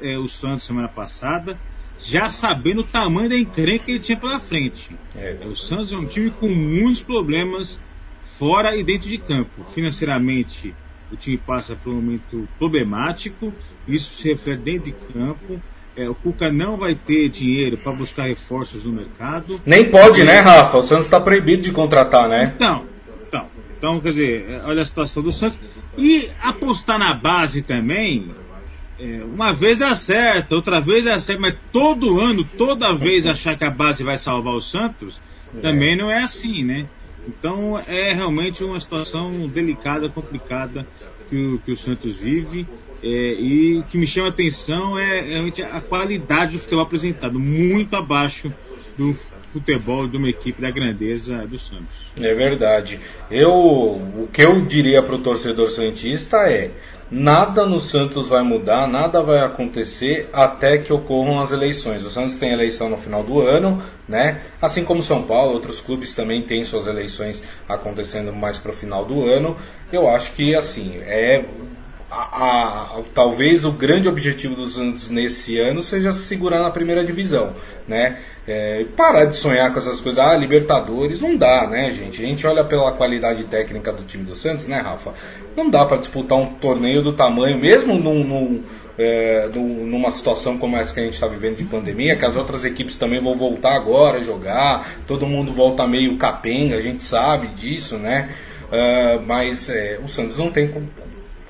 é, 0.00 0.16
o 0.16 0.26
Santos 0.26 0.64
semana 0.64 0.88
passada, 0.88 1.58
já 2.00 2.30
sabendo 2.30 2.80
o 2.80 2.84
tamanho 2.84 3.28
da 3.28 3.36
encrenca 3.36 3.84
que 3.84 3.90
ele 3.92 4.00
tinha 4.00 4.18
pela 4.18 4.40
frente. 4.40 4.96
É. 5.14 5.38
o 5.44 5.54
Santos 5.54 5.92
é 5.92 5.96
um 5.96 6.06
time 6.06 6.30
com 6.30 6.48
muitos 6.48 7.02
problemas 7.02 7.78
fora 8.22 8.74
e 8.76 8.82
dentro 8.82 9.10
de 9.10 9.18
campo. 9.18 9.64
Financeiramente, 9.64 10.74
o 11.12 11.16
time 11.16 11.36
passa 11.36 11.76
por 11.76 11.92
um 11.92 11.96
momento 11.96 12.48
problemático, 12.58 13.52
isso 13.86 14.14
se 14.14 14.28
reflete 14.28 14.62
dentro 14.62 14.84
de 14.84 14.92
campo 15.12 15.60
é, 15.96 16.08
o 16.08 16.14
Cuca 16.14 16.52
não 16.52 16.76
vai 16.76 16.94
ter 16.94 17.28
dinheiro 17.28 17.78
para 17.78 17.92
buscar 17.92 18.24
reforços 18.24 18.84
no 18.84 18.92
mercado. 18.92 19.60
Nem 19.64 19.90
pode, 19.90 20.22
né, 20.22 20.40
Rafa? 20.40 20.76
O 20.76 20.82
Santos 20.82 21.06
está 21.06 21.18
proibido 21.18 21.62
de 21.62 21.72
contratar, 21.72 22.28
né? 22.28 22.52
Então, 22.54 22.84
então, 23.26 23.46
então, 23.78 24.00
quer 24.00 24.10
dizer, 24.10 24.50
é, 24.50 24.62
olha 24.64 24.82
a 24.82 24.84
situação 24.84 25.22
do 25.22 25.32
Santos. 25.32 25.58
E 25.96 26.28
apostar 26.42 26.98
na 26.98 27.14
base 27.14 27.62
também, 27.62 28.30
é, 29.00 29.22
uma 29.24 29.52
vez 29.52 29.78
dá 29.78 29.96
certo, 29.96 30.54
outra 30.54 30.80
vez 30.80 31.06
dá 31.06 31.18
certo, 31.18 31.40
mas 31.40 31.56
todo 31.72 32.20
ano, 32.20 32.44
toda 32.44 32.94
vez 32.94 33.26
achar 33.26 33.56
que 33.56 33.64
a 33.64 33.70
base 33.70 34.04
vai 34.04 34.18
salvar 34.18 34.54
o 34.54 34.60
Santos, 34.60 35.20
também 35.62 35.96
não 35.96 36.10
é 36.10 36.22
assim, 36.22 36.62
né? 36.62 36.86
Então 37.26 37.82
é 37.86 38.12
realmente 38.12 38.62
uma 38.62 38.78
situação 38.78 39.48
delicada, 39.48 40.08
complicada 40.08 40.86
que 41.28 41.36
o, 41.36 41.58
que 41.58 41.72
o 41.72 41.76
Santos 41.76 42.16
vive. 42.16 42.66
É, 43.02 43.06
e 43.08 43.78
o 43.78 43.82
que 43.84 43.98
me 43.98 44.06
chama 44.06 44.28
a 44.28 44.30
atenção 44.30 44.98
é 44.98 45.20
realmente 45.20 45.62
a 45.62 45.80
qualidade 45.80 46.52
do 46.52 46.58
futebol 46.58 46.84
apresentado, 46.84 47.38
muito 47.38 47.94
abaixo 47.94 48.52
do 48.96 49.14
futebol 49.52 50.08
de 50.08 50.16
uma 50.16 50.28
equipe 50.28 50.60
da 50.60 50.70
grandeza 50.70 51.46
do 51.46 51.58
Santos. 51.58 52.12
É 52.16 52.34
verdade. 52.34 52.98
Eu, 53.30 53.52
o 53.52 54.28
que 54.32 54.42
eu 54.42 54.60
diria 54.62 55.02
para 55.02 55.14
o 55.14 55.18
torcedor 55.18 55.68
santista 55.68 56.36
é: 56.48 56.70
nada 57.10 57.64
no 57.64 57.78
Santos 57.78 58.28
vai 58.28 58.42
mudar, 58.42 58.86
nada 58.86 59.22
vai 59.22 59.38
acontecer 59.38 60.28
até 60.32 60.78
que 60.78 60.92
ocorram 60.92 61.40
as 61.40 61.52
eleições. 61.52 62.04
O 62.04 62.10
Santos 62.10 62.38
tem 62.38 62.52
eleição 62.52 62.88
no 62.88 62.96
final 62.96 63.22
do 63.22 63.40
ano, 63.40 63.82
né? 64.08 64.40
Assim 64.60 64.84
como 64.84 65.02
São 65.02 65.22
Paulo, 65.22 65.52
outros 65.52 65.80
clubes 65.80 66.14
também 66.14 66.42
têm 66.42 66.64
suas 66.64 66.86
eleições 66.86 67.44
acontecendo 67.68 68.32
mais 68.32 68.58
para 68.58 68.72
o 68.72 68.74
final 68.74 69.04
do 69.04 69.24
ano. 69.24 69.56
Eu 69.92 70.08
acho 70.08 70.32
que 70.32 70.54
assim 70.54 70.98
é 71.02 71.44
a, 72.16 72.98
a, 72.98 73.02
talvez 73.14 73.64
o 73.64 73.72
grande 73.72 74.08
objetivo 74.08 74.54
dos 74.54 74.72
Santos 74.72 75.10
nesse 75.10 75.58
ano 75.58 75.82
seja 75.82 76.10
se 76.12 76.20
segurar 76.20 76.62
na 76.62 76.70
primeira 76.70 77.04
divisão, 77.04 77.54
né? 77.86 78.18
É, 78.48 78.86
parar 78.96 79.24
de 79.26 79.36
sonhar 79.36 79.72
com 79.72 79.78
essas 79.78 80.00
coisas, 80.00 80.24
ah, 80.24 80.34
Libertadores, 80.36 81.20
não 81.20 81.36
dá, 81.36 81.66
né, 81.66 81.90
gente? 81.90 82.22
A 82.22 82.26
gente 82.26 82.46
olha 82.46 82.64
pela 82.64 82.92
qualidade 82.92 83.44
técnica 83.44 83.92
do 83.92 84.04
time 84.04 84.24
do 84.24 84.34
Santos, 84.34 84.66
né, 84.66 84.78
Rafa? 84.78 85.12
Não 85.56 85.68
dá 85.68 85.84
para 85.84 85.98
disputar 85.98 86.38
um 86.38 86.54
torneio 86.54 87.02
do 87.02 87.12
tamanho, 87.12 87.58
mesmo 87.58 87.98
num, 87.98 88.24
num, 88.24 88.62
é, 88.96 89.48
numa 89.52 90.10
situação 90.10 90.56
como 90.56 90.76
essa 90.76 90.94
que 90.94 91.00
a 91.00 91.02
gente 91.02 91.14
está 91.14 91.26
vivendo 91.26 91.56
de 91.56 91.64
pandemia, 91.64 92.16
que 92.16 92.24
as 92.24 92.36
outras 92.36 92.64
equipes 92.64 92.96
também 92.96 93.20
vão 93.20 93.34
voltar 93.34 93.74
agora 93.74 94.18
a 94.18 94.22
jogar, 94.22 94.88
todo 95.06 95.26
mundo 95.26 95.52
volta 95.52 95.86
meio 95.86 96.16
capenga, 96.16 96.76
a 96.76 96.80
gente 96.80 97.04
sabe 97.04 97.48
disso, 97.48 97.98
né? 97.98 98.30
Uh, 98.66 99.22
mas 99.26 99.68
é, 99.68 99.98
o 100.02 100.08
Santos 100.08 100.38
não 100.38 100.50
tem 100.50 100.72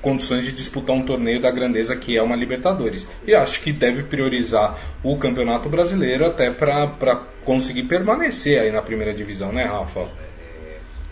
condições 0.01 0.45
de 0.45 0.51
disputar 0.51 0.95
um 0.95 1.03
torneio 1.03 1.41
da 1.41 1.51
grandeza 1.51 1.95
que 1.95 2.17
é 2.17 2.21
uma 2.21 2.35
Libertadores. 2.35 3.07
E 3.25 3.33
acho 3.33 3.61
que 3.61 3.71
deve 3.71 4.03
priorizar 4.03 4.77
o 5.03 5.17
Campeonato 5.17 5.69
Brasileiro 5.69 6.25
até 6.25 6.51
para 6.51 7.15
conseguir 7.43 7.83
permanecer 7.83 8.59
aí 8.59 8.71
na 8.71 8.81
primeira 8.81 9.13
divisão, 9.13 9.51
né, 9.51 9.63
Rafa? 9.63 10.07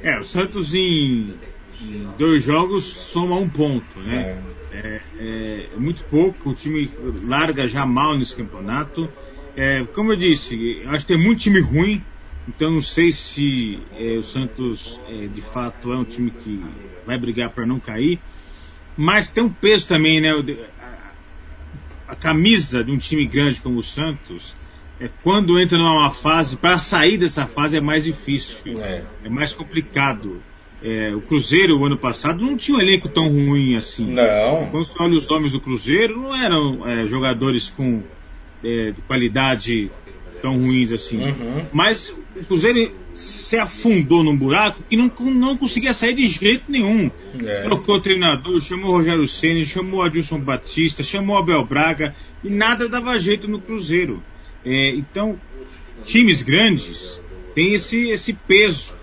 É, 0.01 0.19
o 0.19 0.23
Santos 0.23 0.73
em, 0.73 1.33
em 1.81 2.07
dois 2.17 2.43
jogos 2.43 2.83
soma 2.83 3.37
um 3.37 3.49
ponto, 3.49 3.99
né? 3.99 4.37
É. 4.51 4.55
É, 4.75 5.01
é, 5.19 5.69
é 5.73 5.77
muito 5.77 6.03
pouco, 6.05 6.49
o 6.49 6.53
time 6.53 6.91
larga 7.23 7.65
já 7.67 7.85
mal 7.85 8.17
nesse 8.17 8.35
campeonato. 8.35 9.09
É, 9.55 9.85
como 9.93 10.11
eu 10.11 10.17
disse, 10.17 10.81
acho 10.87 11.05
que 11.05 11.13
tem 11.13 11.23
muito 11.23 11.39
time 11.39 11.61
ruim, 11.61 12.03
então 12.47 12.69
não 12.69 12.81
sei 12.81 13.13
se 13.13 13.79
é, 13.97 14.17
o 14.17 14.23
Santos 14.23 14.99
de 15.33 15.41
fato 15.41 15.93
é 15.93 15.97
um 15.97 16.03
time 16.03 16.29
que 16.29 16.61
vai 17.05 17.17
brigar 17.17 17.51
para 17.51 17.65
não 17.65 17.79
cair. 17.79 18.19
Mas 18.97 19.29
tem 19.29 19.43
um 19.43 19.49
peso 19.49 19.87
também, 19.87 20.21
né? 20.21 20.31
A, 22.07 22.13
a 22.13 22.15
camisa 22.15 22.83
de 22.83 22.91
um 22.91 22.97
time 22.97 23.25
grande 23.25 23.59
como 23.59 23.79
o 23.79 23.83
Santos, 23.83 24.55
é, 24.99 25.09
quando 25.23 25.59
entra 25.59 25.77
numa 25.77 26.11
fase, 26.11 26.55
para 26.55 26.77
sair 26.77 27.17
dessa 27.17 27.45
fase 27.45 27.77
é 27.77 27.81
mais 27.81 28.05
difícil, 28.05 28.81
é, 28.81 29.03
é 29.23 29.29
mais 29.29 29.53
complicado. 29.53 30.41
É, 30.83 31.15
o 31.15 31.21
Cruzeiro, 31.21 31.79
o 31.79 31.85
ano 31.85 31.97
passado, 31.97 32.43
não 32.43 32.55
tinha 32.55 32.77
um 32.77 32.81
elenco 32.81 33.09
tão 33.09 33.27
ruim 33.27 33.75
assim. 33.75 34.11
Não. 34.11 34.67
Quando 34.69 34.85
você 34.85 34.93
olha 34.99 35.15
os 35.15 35.27
nomes 35.27 35.51
do 35.51 35.59
Cruzeiro, 35.59 36.21
não 36.21 36.35
eram 36.35 36.87
é, 36.87 37.05
jogadores 37.07 37.71
com 37.71 38.03
é, 38.63 38.93
qualidade 39.07 39.89
tão 40.41 40.57
ruins 40.57 40.91
assim. 40.91 41.23
Uhum. 41.23 41.65
Mas 41.73 42.09
o 42.35 42.45
Cruzeiro 42.45 42.91
se 43.15 43.57
afundou 43.57 44.23
num 44.23 44.35
buraco 44.35 44.83
que 44.89 44.97
não, 44.97 45.11
não 45.19 45.57
conseguia 45.57 45.93
sair 45.93 46.13
de 46.13 46.27
jeito 46.27 46.65
nenhum. 46.67 47.09
É. 47.43 47.63
Trocou 47.63 47.95
o 47.95 48.01
treinador, 48.01 48.59
chamou 48.61 48.91
o 48.91 48.97
Rogério 48.97 49.25
Ceni, 49.27 49.65
chamou 49.65 50.01
o 50.01 50.03
Adilson 50.03 50.39
Batista, 50.39 51.01
chamou 51.01 51.35
o 51.35 51.39
Abel 51.39 51.65
Braga 51.65 52.13
e 52.43 52.49
nada 52.49 52.89
dava 52.89 53.17
jeito 53.17 53.49
no 53.49 53.59
Cruzeiro. 53.59 54.21
É, 54.65 54.89
então, 54.95 55.39
times 56.03 56.41
grandes 56.41 57.21
têm 57.53 57.73
esse, 57.73 58.09
esse 58.09 58.33
peso 58.33 58.95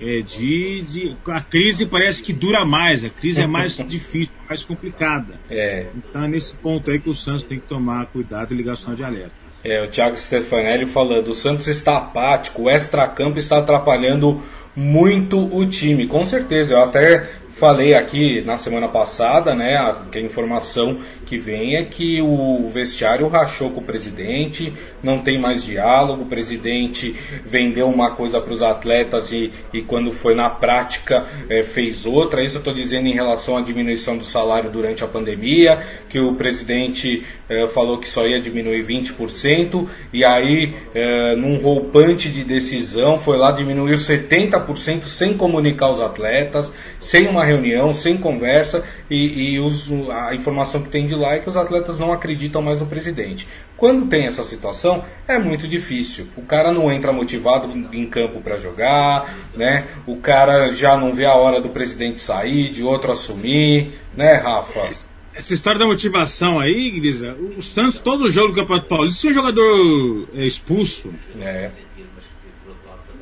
é, 0.00 0.20
de, 0.20 0.82
de, 0.82 1.16
a 1.26 1.40
crise 1.40 1.86
parece 1.86 2.22
que 2.22 2.32
dura 2.32 2.64
mais, 2.64 3.04
a 3.04 3.10
crise 3.10 3.40
é 3.40 3.46
mais 3.46 3.76
difícil, 3.88 4.32
mais 4.48 4.62
complicada. 4.64 5.40
É. 5.48 5.86
Então 5.96 6.24
é 6.24 6.28
nesse 6.28 6.54
ponto 6.56 6.90
aí 6.90 7.00
que 7.00 7.08
o 7.08 7.14
Santos 7.14 7.44
tem 7.44 7.58
que 7.58 7.66
tomar 7.66 8.06
cuidado 8.06 8.52
e 8.52 8.56
ligação 8.56 8.94
de 8.94 9.02
alerta. 9.02 9.43
É, 9.64 9.82
o 9.82 9.88
Thiago 9.88 10.16
Stefanelli 10.16 10.84
falando, 10.84 11.28
o 11.28 11.34
Santos 11.34 11.66
está 11.68 11.96
apático, 11.96 12.64
o 12.64 12.70
extracampo 12.70 13.38
está 13.38 13.58
atrapalhando 13.58 14.42
muito 14.76 15.38
o 15.38 15.64
time. 15.66 16.06
Com 16.06 16.24
certeza, 16.24 16.74
eu 16.74 16.82
até 16.82 17.28
falei 17.54 17.94
aqui 17.94 18.42
na 18.42 18.56
semana 18.56 18.88
passada, 18.88 19.54
né, 19.54 19.76
a, 19.76 19.96
a 20.12 20.20
informação 20.20 20.98
que 21.24 21.38
vem 21.38 21.76
é 21.76 21.84
que 21.84 22.20
o 22.20 22.68
vestiário 22.68 23.28
rachou 23.28 23.70
com 23.70 23.80
o 23.80 23.84
presidente, 23.84 24.72
não 25.02 25.20
tem 25.20 25.38
mais 25.38 25.64
diálogo, 25.64 26.24
o 26.24 26.26
presidente 26.26 27.14
vendeu 27.44 27.88
uma 27.88 28.10
coisa 28.10 28.40
para 28.40 28.52
os 28.52 28.62
atletas 28.62 29.30
e, 29.30 29.52
e 29.72 29.82
quando 29.82 30.10
foi 30.10 30.34
na 30.34 30.50
prática 30.50 31.26
é, 31.48 31.62
fez 31.62 32.06
outra. 32.06 32.42
Isso 32.42 32.56
eu 32.56 32.60
estou 32.60 32.74
dizendo 32.74 33.06
em 33.06 33.14
relação 33.14 33.56
à 33.56 33.60
diminuição 33.60 34.16
do 34.16 34.24
salário 34.24 34.70
durante 34.70 35.04
a 35.04 35.06
pandemia, 35.06 35.78
que 36.08 36.18
o 36.18 36.34
presidente 36.34 37.24
é, 37.48 37.66
falou 37.68 37.98
que 37.98 38.08
só 38.08 38.26
ia 38.26 38.40
diminuir 38.40 38.84
20%, 38.84 39.86
e 40.12 40.24
aí, 40.24 40.74
é, 40.94 41.36
num 41.36 41.56
roupante 41.58 42.28
de 42.28 42.42
decisão, 42.42 43.18
foi 43.18 43.36
lá 43.36 43.52
diminuiu 43.52 43.94
70% 43.94 45.04
sem 45.04 45.34
comunicar 45.34 45.90
os 45.90 46.00
atletas, 46.00 46.72
sem 46.98 47.28
uma 47.28 47.43
reunião, 47.44 47.92
sem 47.92 48.16
conversa, 48.16 48.84
e, 49.08 49.54
e 49.54 49.60
os, 49.60 49.90
a 50.10 50.34
informação 50.34 50.82
que 50.82 50.88
tem 50.88 51.06
de 51.06 51.14
lá 51.14 51.34
é 51.34 51.38
que 51.38 51.48
os 51.48 51.56
atletas 51.56 51.98
não 51.98 52.12
acreditam 52.12 52.60
mais 52.60 52.80
no 52.80 52.86
presidente. 52.86 53.46
Quando 53.76 54.06
tem 54.06 54.26
essa 54.26 54.42
situação, 54.42 55.04
é 55.28 55.38
muito 55.38 55.68
difícil. 55.68 56.28
O 56.36 56.42
cara 56.42 56.72
não 56.72 56.90
entra 56.90 57.12
motivado 57.12 57.70
em 57.92 58.06
campo 58.06 58.40
para 58.40 58.56
jogar, 58.56 59.34
né? 59.54 59.86
O 60.06 60.16
cara 60.16 60.72
já 60.72 60.96
não 60.96 61.12
vê 61.12 61.26
a 61.26 61.34
hora 61.34 61.60
do 61.60 61.68
presidente 61.68 62.20
sair, 62.20 62.70
de 62.70 62.82
outro 62.82 63.12
assumir, 63.12 63.98
né, 64.16 64.34
Rafa? 64.34 64.90
Essa 65.34 65.52
história 65.52 65.80
da 65.80 65.86
motivação 65.86 66.60
aí, 66.60 66.92
Grisa, 66.92 67.34
o 67.34 67.60
Santos, 67.60 67.98
todo 67.98 68.30
jogo 68.30 68.52
do 68.52 68.60
Campeonato 68.60 68.88
Paulista, 68.88 69.20
se 69.20 69.28
o 69.28 69.32
jogador 69.32 70.28
é 70.34 70.46
expulso. 70.46 71.12
É. 71.40 71.70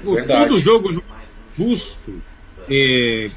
Todo 0.02 0.58
jogo 0.58 0.90
expulso. 0.90 2.22
É, 2.70 3.30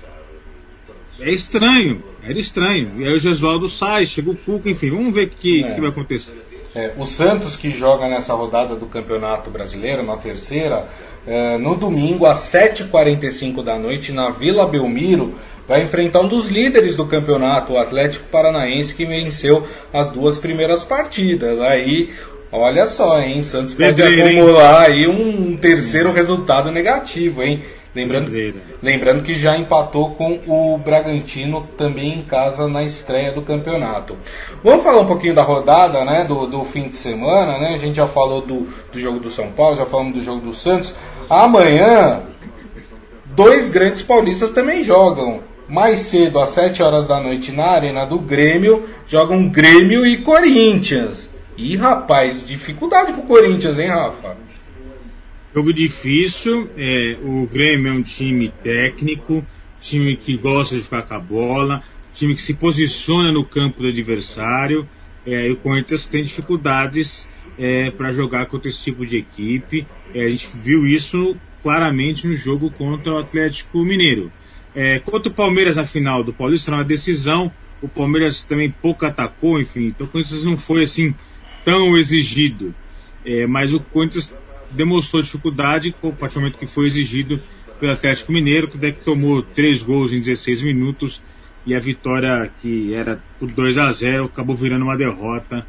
é 1.20 1.32
estranho. 1.32 2.04
Era 2.24 2.40
estranho. 2.40 2.94
E 3.00 3.08
aí 3.08 3.14
o 3.14 3.20
Gesualdo 3.20 3.68
sai, 3.70 4.06
chega 4.06 4.32
o 4.32 4.36
Cuca, 4.36 4.70
enfim, 4.70 4.90
vamos 4.90 5.14
ver 5.14 5.28
o 5.28 5.30
que, 5.30 5.64
é. 5.64 5.74
que 5.74 5.82
vai 5.82 5.90
acontecer. 5.90 6.36
É, 6.74 6.92
o 6.98 7.06
Santos 7.06 7.56
que 7.56 7.72
joga 7.72 8.08
nessa 8.08 8.34
rodada 8.34 8.76
do 8.76 8.86
Campeonato 8.86 9.50
Brasileiro, 9.50 10.04
na 10.04 10.18
terceira, 10.18 10.88
é, 11.26 11.58
no 11.58 11.76
domingo 11.76 12.26
às 12.26 12.40
7h45 12.40 13.64
da 13.64 13.80
noite, 13.80 14.12
na 14.12 14.30
Vila 14.30 14.68
Belmiro, 14.68 15.36
vai 15.68 15.84
enfrentar 15.84 16.20
um 16.20 16.28
dos 16.28 16.50
líderes 16.50 16.96
do 16.96 17.06
campeonato, 17.06 17.74
o 17.74 17.78
Atlético 17.78 18.28
Paranaense, 18.28 18.94
que 18.94 19.06
venceu 19.06 19.66
as 19.94 20.10
duas 20.10 20.38
primeiras 20.38 20.84
partidas. 20.84 21.62
Aí, 21.62 22.10
olha 22.52 22.86
só, 22.88 23.22
hein? 23.22 23.42
Santos 23.42 23.74
pode 23.74 24.02
acumular 24.02 24.82
aí 24.82 25.08
um 25.08 25.56
terceiro 25.58 26.12
resultado 26.12 26.72
negativo, 26.72 27.42
hein? 27.42 27.64
Lembrando, 27.96 28.30
lembrando 28.84 29.24
que 29.24 29.36
já 29.36 29.58
empatou 29.58 30.12
com 30.12 30.42
o 30.48 30.78
Bragantino 30.78 31.66
também 31.78 32.20
em 32.20 32.24
casa 32.24 32.68
na 32.68 32.84
estreia 32.84 33.32
do 33.32 33.42
campeonato. 33.42 34.18
Vamos 34.62 34.84
falar 34.84 35.00
um 35.00 35.06
pouquinho 35.06 35.34
da 35.34 35.44
rodada, 35.44 36.04
né? 36.04 36.26
Do, 36.26 36.46
do 36.46 36.66
fim 36.66 36.90
de 36.90 36.98
semana, 36.98 37.58
né? 37.58 37.74
A 37.74 37.78
gente 37.78 37.96
já 37.96 38.06
falou 38.06 38.42
do, 38.42 38.68
do 38.92 39.00
jogo 39.00 39.20
do 39.20 39.30
São 39.30 39.50
Paulo, 39.50 39.78
já 39.78 39.86
falamos 39.86 40.14
do 40.14 40.22
jogo 40.22 40.42
do 40.42 40.52
Santos. 40.52 40.94
Amanhã, 41.30 42.24
dois 43.28 43.70
grandes 43.70 44.02
paulistas 44.02 44.52
também 44.52 44.84
jogam. 44.84 45.40
Mais 45.68 46.02
cedo, 46.02 46.40
às 46.40 46.50
7 46.50 46.84
horas 46.84 47.08
da 47.08 47.20
noite, 47.20 47.52
na 47.52 47.66
Arena 47.68 48.06
do 48.06 48.20
Grêmio, 48.20 48.84
jogam 49.08 49.48
Grêmio 49.48 50.06
e 50.06 50.18
Corinthians. 50.18 51.30
E 51.58 51.78
rapaz, 51.78 52.46
dificuldade 52.46 53.14
pro 53.14 53.24
Corinthians, 53.24 53.80
hein, 53.80 53.88
Rafa? 53.88 54.36
Jogo 55.56 55.72
difícil, 55.72 56.70
é, 56.76 57.18
o 57.24 57.48
Grêmio 57.48 57.88
é 57.88 57.94
um 57.94 58.02
time 58.02 58.50
técnico, 58.62 59.42
time 59.80 60.18
que 60.18 60.36
gosta 60.36 60.76
de 60.76 60.84
ficar 60.84 61.04
com 61.04 61.14
a 61.14 61.20
bola, 61.20 61.82
time 62.14 62.36
que 62.36 62.42
se 62.42 62.56
posiciona 62.56 63.32
no 63.32 63.46
campo 63.46 63.82
do 63.82 63.88
adversário, 63.88 64.86
é, 65.26 65.48
e 65.48 65.52
o 65.54 65.56
Corinthians 65.56 66.08
tem 66.08 66.26
dificuldades 66.26 67.26
é, 67.58 67.90
para 67.90 68.12
jogar 68.12 68.48
contra 68.48 68.70
esse 68.70 68.84
tipo 68.84 69.06
de 69.06 69.16
equipe. 69.16 69.88
É, 70.14 70.26
a 70.26 70.30
gente 70.30 70.46
viu 70.58 70.86
isso 70.86 71.38
claramente 71.64 72.28
no 72.28 72.36
jogo 72.36 72.70
contra 72.72 73.14
o 73.14 73.18
Atlético 73.18 73.86
Mineiro. 73.86 74.30
É, 74.76 75.00
contra 75.00 75.32
o 75.32 75.34
Palmeiras 75.34 75.78
na 75.78 75.88
final 75.88 76.22
do 76.22 76.34
Paulista, 76.34 76.70
na 76.70 76.84
decisão, 76.84 77.50
o 77.82 77.88
Palmeiras 77.88 78.44
também 78.44 78.70
pouco 78.70 79.06
atacou, 79.06 79.62
enfim, 79.62 79.86
então 79.86 80.06
o 80.06 80.10
Corinthians 80.10 80.44
não 80.44 80.58
foi 80.58 80.84
assim 80.84 81.16
tão 81.64 81.96
exigido. 81.96 82.76
É, 83.24 83.48
mas 83.48 83.74
o 83.74 83.80
Corinthians 83.80 84.34
demonstrou 84.76 85.22
dificuldade 85.22 85.96
do 86.02 86.36
momento 86.36 86.58
que 86.58 86.68
foi 86.68 86.88
exigido 86.88 87.42
pelo 87.80 87.92
Atlético 87.92 88.32
Mineiro, 88.32 88.68
que 88.68 88.92
tomou 89.04 89.42
três 89.42 89.82
gols 89.84 90.14
em 90.14 90.20
16 90.20 90.62
minutos 90.62 91.22
e 91.66 91.74
a 91.74 91.80
vitória 91.80 92.52
que 92.62 92.94
era 92.94 93.20
por 93.40 93.52
2 93.52 93.78
a 93.78 93.92
0 93.92 94.26
acabou 94.26 94.56
virando 94.56 94.86
uma 94.86 94.98
derrota 94.98 95.66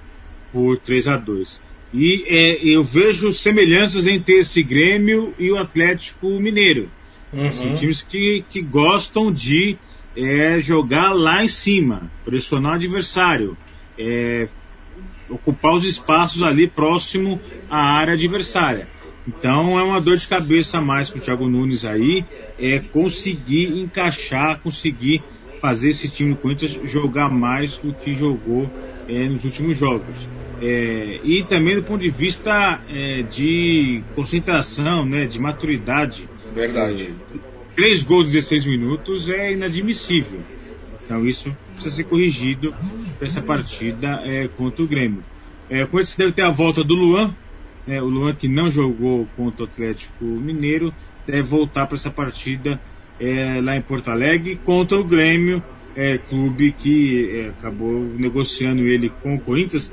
por 0.53 0.77
3 0.79 1.09
a 1.09 1.17
2 1.17 1.61
E 1.93 2.25
é, 2.29 2.69
eu 2.69 2.85
vejo 2.85 3.33
semelhanças 3.33 4.07
entre 4.07 4.35
esse 4.35 4.63
Grêmio 4.63 5.35
e 5.39 5.51
o 5.51 5.59
Atlético 5.59 6.29
Mineiro. 6.39 6.91
Uhum. 7.33 7.53
São 7.53 7.75
times 7.75 8.03
que, 8.03 8.45
que 8.49 8.61
gostam 8.61 9.33
de 9.33 9.77
é, 10.17 10.61
jogar 10.61 11.13
lá 11.13 11.45
em 11.45 11.49
cima, 11.49 12.11
pressionar 12.25 12.73
o 12.73 12.75
adversário, 12.75 13.57
é, 13.99 14.49
ocupar 15.29 15.75
os 15.75 15.85
espaços 15.85 16.43
ali 16.43 16.67
próximo 16.67 17.41
à 17.69 17.79
área 17.79 18.15
adversária. 18.15 18.89
Então 19.27 19.79
é 19.79 19.83
uma 19.83 20.01
dor 20.01 20.17
de 20.17 20.29
cabeça 20.29 20.79
a 20.79 20.81
mais 20.81 21.11
para 21.11 21.19
o 21.19 21.21
Thiago 21.21 21.49
Nunes 21.49 21.85
aí, 21.85 22.25
é 22.59 22.79
conseguir 22.79 23.79
encaixar, 23.79 24.61
conseguir 24.61 25.23
fazer 25.61 25.89
esse 25.89 26.09
time 26.09 26.35
do 26.35 26.37
Corinthians 26.37 26.79
jogar 26.85 27.29
mais 27.29 27.79
do 27.79 27.93
que 27.93 28.13
jogou 28.13 28.71
é, 29.09 29.29
nos 29.29 29.45
últimos 29.45 29.77
jogos. 29.77 30.29
É, 30.61 31.21
e 31.23 31.45
também 31.45 31.77
do 31.77 31.83
ponto 31.83 32.01
de 32.01 32.09
vista 32.09 32.81
é, 32.89 33.23
de 33.23 34.03
concentração, 34.15 35.05
né, 35.05 35.27
de 35.27 35.41
maturidade. 35.41 36.29
Verdade. 36.55 37.15
É, 37.35 37.39
três 37.75 38.03
gols 38.03 38.27
em 38.27 38.33
16 38.33 38.65
minutos 38.65 39.29
é 39.29 39.53
inadmissível. 39.53 40.41
Então 41.05 41.27
isso 41.27 41.55
precisa 41.75 41.95
ser 41.95 42.05
corrigido 42.05 42.75
para 43.19 43.27
essa 43.27 43.43
partida 43.43 44.21
é, 44.25 44.49
contra 44.49 44.83
o 44.83 44.89
Grêmio. 44.89 45.23
É, 45.69 45.85
com 45.85 46.01
isso 46.01 46.17
deve 46.17 46.33
ter 46.33 46.43
a 46.43 46.51
volta 46.51 46.83
do 46.83 46.95
Luan, 46.95 47.35
né, 47.87 48.03
o 48.03 48.07
Luan 48.07 48.35
que 48.35 48.49
não 48.49 48.71
jogou 48.71 49.29
contra 49.37 49.63
o 49.63 49.67
Atlético 49.67 50.25
Mineiro, 50.25 50.93
deve 51.27 51.43
voltar 51.43 51.87
para 51.87 51.97
essa 51.97 52.11
partida 52.11 52.81
é, 53.19 53.61
lá 53.61 53.77
em 53.77 53.83
Porto 53.83 54.11
Alegre 54.11 54.61
contra 54.65 54.99
o 54.99 55.05
Grêmio, 55.05 55.63
é, 55.95 56.19
clube 56.19 56.73
que 56.73 57.31
é, 57.31 57.49
acabou 57.49 58.03
negociando 58.19 58.83
ele 58.83 59.11
com 59.23 59.35
o 59.35 59.41
Corinthians. 59.41 59.93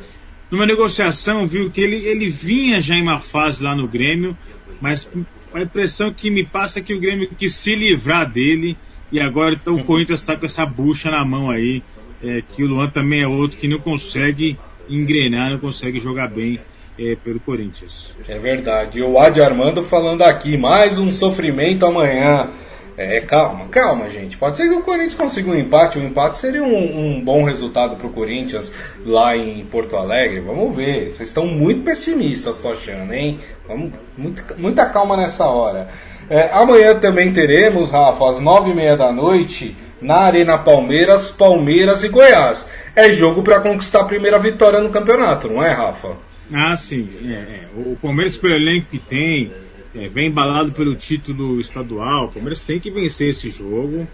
Numa 0.52 0.66
negociação, 0.66 1.48
viu 1.48 1.72
que 1.72 1.82
ele, 1.82 2.06
ele 2.06 2.30
vinha 2.30 2.82
já 2.82 2.96
em 2.96 3.02
uma 3.02 3.20
fase 3.20 3.64
lá 3.64 3.76
no 3.76 3.88
Grêmio, 3.88 4.38
mas 4.82 5.12
a 5.54 5.62
impressão 5.62 6.14
que 6.14 6.30
me 6.30 6.46
passa 6.46 6.80
é 6.80 6.84
que 6.84 6.94
o 6.94 7.00
Grêmio 7.00 7.30
quis 7.38 7.56
se 7.56 7.76
livrar 7.76 8.30
dele 8.30 8.78
e 9.12 9.20
agora 9.20 9.54
então, 9.54 9.76
o 9.76 9.84
Corinthians 9.84 10.22
está 10.22 10.36
com 10.36 10.46
essa 10.46 10.66
bucha 10.66 11.12
na 11.12 11.24
mão 11.24 11.52
aí, 11.52 11.84
é, 12.22 12.42
que 12.42 12.64
o 12.64 12.68
Luan 12.68 12.90
também 12.90 13.22
é 13.22 13.28
outro 13.28 13.60
que 13.60 13.68
não 13.68 13.78
consegue 13.78 14.58
engrenar, 14.90 15.52
não 15.52 15.60
consegue 15.60 16.00
jogar 16.00 16.28
bem 16.28 16.60
é, 16.98 17.16
pelo 17.16 17.40
Corinthians. 17.40 18.14
É 18.28 18.38
verdade. 18.38 19.00
E 19.00 19.04
o 19.04 19.20
Adi 19.20 19.42
Armando 19.42 19.84
falando 19.84 20.22
aqui, 20.22 20.58
mais 20.58 20.98
um 20.98 21.10
sofrimento 21.10 21.86
amanhã. 21.86 22.50
É, 22.96 23.22
calma, 23.22 23.66
calma, 23.70 24.08
gente. 24.08 24.38
Pode 24.38 24.56
ser 24.56 24.70
que 24.70 24.76
o 24.76 24.84
Corinthians 24.84 25.16
consiga 25.16 25.50
um 25.50 25.56
empate. 25.56 25.98
O 25.98 26.04
empate 26.04 26.38
seria 26.38 26.64
um, 26.64 27.16
um 27.16 27.22
bom 27.22 27.44
resultado 27.44 27.96
para 27.96 28.06
o 28.06 28.12
Corinthians 28.12 28.72
lá 29.04 29.36
em 29.36 29.66
Porto 29.66 29.96
Alegre. 29.96 30.40
Vamos 30.42 30.76
ver. 30.76 31.12
Vocês 31.12 31.30
estão 31.30 31.48
muito 31.48 31.84
pessimistas, 31.84 32.60
tô 32.60 32.70
achando, 32.70 33.12
hein? 33.12 33.40
Vamos, 33.68 33.94
muita, 34.16 34.56
muita 34.56 34.86
calma 34.86 35.18
nessa 35.18 35.46
hora. 35.48 35.88
É, 36.30 36.52
amanhã 36.54 36.96
também 37.00 37.34
teremos, 37.34 37.90
Rafa, 37.90 38.30
às 38.30 38.40
nove 38.40 38.72
e 38.72 38.76
meia 38.76 38.96
da 38.96 39.12
noite, 39.12 39.76
na 40.00 40.18
Arena 40.18 40.58
Palmeiras, 40.58 41.32
Palmeiras 41.32 42.04
e 42.04 42.10
Goiás. 42.10 42.68
É 42.96 43.10
jogo 43.10 43.42
para 43.42 43.60
conquistar 43.60 44.02
a 44.02 44.06
primeira 44.06 44.38
vitória 44.38 44.80
no 44.80 44.90
campeonato, 44.90 45.50
não 45.50 45.64
é, 45.64 45.72
Rafa? 45.72 46.10
Ah, 46.52 46.76
sim. 46.76 47.10
É, 47.26 47.34
é. 47.34 47.70
O 47.76 47.96
Palmeiras, 47.96 48.36
pelo 48.36 48.54
elenco 48.54 48.88
que 48.90 49.00
tem, 49.00 49.52
é, 49.96 50.08
vem 50.10 50.28
embalado 50.28 50.72
pelo 50.72 50.96
título 50.96 51.60
estadual. 51.60 52.26
O 52.26 52.32
Palmeiras 52.32 52.62
tem 52.62 52.80
que 52.80 52.92
vencer 52.92 53.30
esse 53.30 53.50
jogo. 53.50 54.08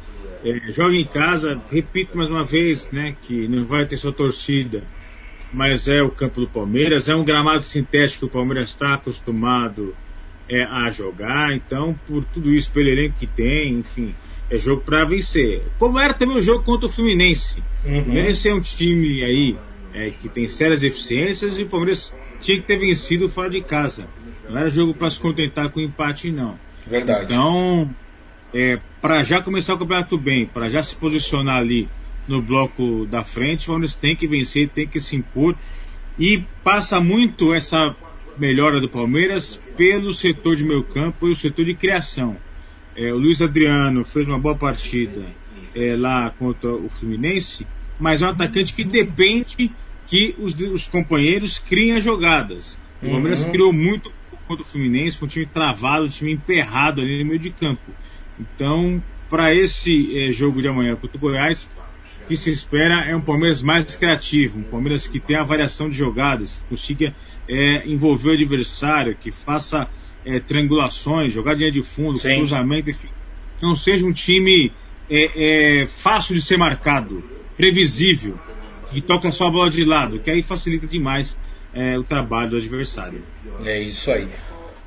É, 0.43 0.71
joga 0.71 0.95
em 0.95 1.05
casa, 1.05 1.61
repito 1.69 2.17
mais 2.17 2.29
uma 2.29 2.45
vez, 2.45 2.91
né, 2.91 3.15
que 3.23 3.47
não 3.47 3.65
vai 3.65 3.85
ter 3.85 3.97
sua 3.97 4.13
torcida, 4.13 4.83
mas 5.51 5.89
é 5.89 6.01
o 6.01 6.09
campo 6.09 6.39
do 6.39 6.47
Palmeiras, 6.47 7.09
é 7.09 7.15
um 7.15 7.25
gramado 7.25 7.61
sintético 7.61 8.19
que 8.19 8.25
o 8.25 8.29
Palmeiras 8.29 8.69
está 8.69 8.93
acostumado 8.93 9.93
é, 10.47 10.63
a 10.63 10.89
jogar, 10.91 11.53
então 11.53 11.93
por 12.07 12.23
tudo 12.23 12.53
isso, 12.53 12.71
pelo 12.71 12.87
elenco 12.87 13.17
que 13.19 13.27
tem, 13.27 13.79
enfim, 13.79 14.15
é 14.49 14.57
jogo 14.57 14.81
para 14.81 15.03
vencer. 15.03 15.61
Como 15.77 15.99
era 15.99 16.13
também 16.13 16.37
o 16.37 16.41
jogo 16.41 16.63
contra 16.63 16.87
o 16.87 16.91
Fluminense. 16.91 17.61
Uhum. 17.83 17.99
O 17.99 18.03
Fluminense 18.03 18.47
é 18.47 18.53
um 18.53 18.61
time 18.61 19.23
aí 19.23 19.57
é, 19.93 20.09
que 20.11 20.29
tem 20.29 20.47
sérias 20.47 20.81
deficiências 20.81 21.57
e 21.57 21.63
o 21.63 21.67
Palmeiras 21.67 22.17
tinha 22.39 22.59
que 22.59 22.65
ter 22.65 22.77
vencido 22.77 23.29
fora 23.29 23.49
de 23.49 23.61
casa. 23.61 24.07
Não 24.47 24.57
era 24.57 24.69
jogo 24.69 24.93
para 24.93 25.09
se 25.09 25.19
contentar 25.19 25.69
com 25.69 25.79
empate, 25.79 26.31
não. 26.31 26.59
Verdade. 26.85 27.25
Então, 27.25 27.89
é, 28.53 28.79
para 29.01 29.23
já 29.23 29.41
começar 29.41 29.75
o 29.75 29.77
campeonato 29.77 30.17
bem, 30.17 30.45
para 30.45 30.69
já 30.69 30.81
se 30.81 30.95
posicionar 30.95 31.57
ali 31.57 31.87
no 32.27 32.41
bloco 32.41 33.05
da 33.05 33.23
frente, 33.23 33.63
o 33.63 33.67
Palmeiras 33.67 33.95
tem 33.95 34.15
que 34.15 34.27
vencer, 34.27 34.69
tem 34.69 34.87
que 34.87 34.99
se 34.99 35.15
impor. 35.15 35.55
E 36.17 36.43
passa 36.63 36.99
muito 36.99 37.53
essa 37.53 37.95
melhora 38.37 38.79
do 38.79 38.89
Palmeiras 38.89 39.55
pelo 39.77 40.13
setor 40.13 40.55
de 40.55 40.63
meio 40.63 40.83
campo 40.83 41.27
e 41.27 41.31
o 41.31 41.35
setor 41.35 41.65
de 41.65 41.73
criação. 41.75 42.37
É, 42.95 43.13
o 43.13 43.17
Luiz 43.17 43.41
Adriano 43.41 44.03
fez 44.03 44.27
uma 44.27 44.39
boa 44.39 44.55
partida 44.55 45.25
é, 45.75 45.95
lá 45.95 46.31
contra 46.31 46.69
o 46.69 46.89
Fluminense, 46.89 47.65
mas 47.99 48.21
é 48.21 48.25
um 48.25 48.29
atacante 48.29 48.73
que 48.73 48.83
depende 48.83 49.71
que 50.07 50.35
os, 50.39 50.55
os 50.55 50.87
companheiros 50.87 51.59
criem 51.59 51.97
as 51.97 52.03
jogadas. 52.03 52.79
O 53.01 53.09
Palmeiras 53.09 53.43
uhum. 53.43 53.51
criou 53.51 53.73
muito 53.73 54.11
contra 54.47 54.63
o 54.63 54.65
Fluminense, 54.65 55.17
foi 55.17 55.27
um 55.27 55.29
time 55.29 55.45
travado, 55.45 56.05
um 56.05 56.09
time 56.09 56.33
emperrado 56.33 57.01
ali 57.01 57.19
no 57.19 57.29
meio 57.29 57.39
de 57.39 57.51
campo. 57.51 57.91
Então, 58.39 59.01
para 59.29 59.53
esse 59.53 60.17
é, 60.17 60.31
jogo 60.31 60.61
de 60.61 60.67
amanhã 60.67 60.95
contra 60.95 61.15
o 61.15 61.19
Goiás, 61.19 61.69
o 62.23 62.27
que 62.27 62.35
se 62.35 62.49
espera 62.49 63.05
é 63.05 63.15
um 63.15 63.21
Palmeiras 63.21 63.61
mais 63.61 63.95
criativo, 63.95 64.59
um 64.59 64.63
Palmeiras 64.63 65.07
que 65.07 65.19
tenha 65.19 65.41
a 65.41 65.43
variação 65.43 65.89
de 65.89 65.95
jogadas, 65.95 66.53
que 66.53 66.69
consiga 66.69 67.15
é, 67.47 67.87
envolver 67.87 68.29
o 68.29 68.33
adversário, 68.33 69.15
que 69.15 69.31
faça 69.31 69.87
é, 70.25 70.39
triangulações, 70.39 71.31
jogadinha 71.31 71.71
de 71.71 71.83
fundo, 71.83 72.17
Sim. 72.17 72.37
cruzamento, 72.37 72.89
enfim. 72.89 73.09
Não 73.61 73.75
seja 73.75 74.05
um 74.05 74.11
time 74.11 74.71
fácil 75.87 76.35
de 76.35 76.41
ser 76.41 76.55
marcado, 76.55 77.23
previsível, 77.59 78.39
que 78.89 79.01
toca 79.01 79.29
só 79.33 79.47
a 79.47 79.51
bola 79.51 79.69
de 79.69 79.83
lado, 79.83 80.19
que 80.19 80.31
aí 80.31 80.41
facilita 80.41 80.87
demais 80.87 81.37
o 81.99 82.03
trabalho 82.03 82.51
do 82.51 82.55
adversário. 82.55 83.21
É 83.65 83.77
isso 83.77 84.09
aí. 84.09 84.29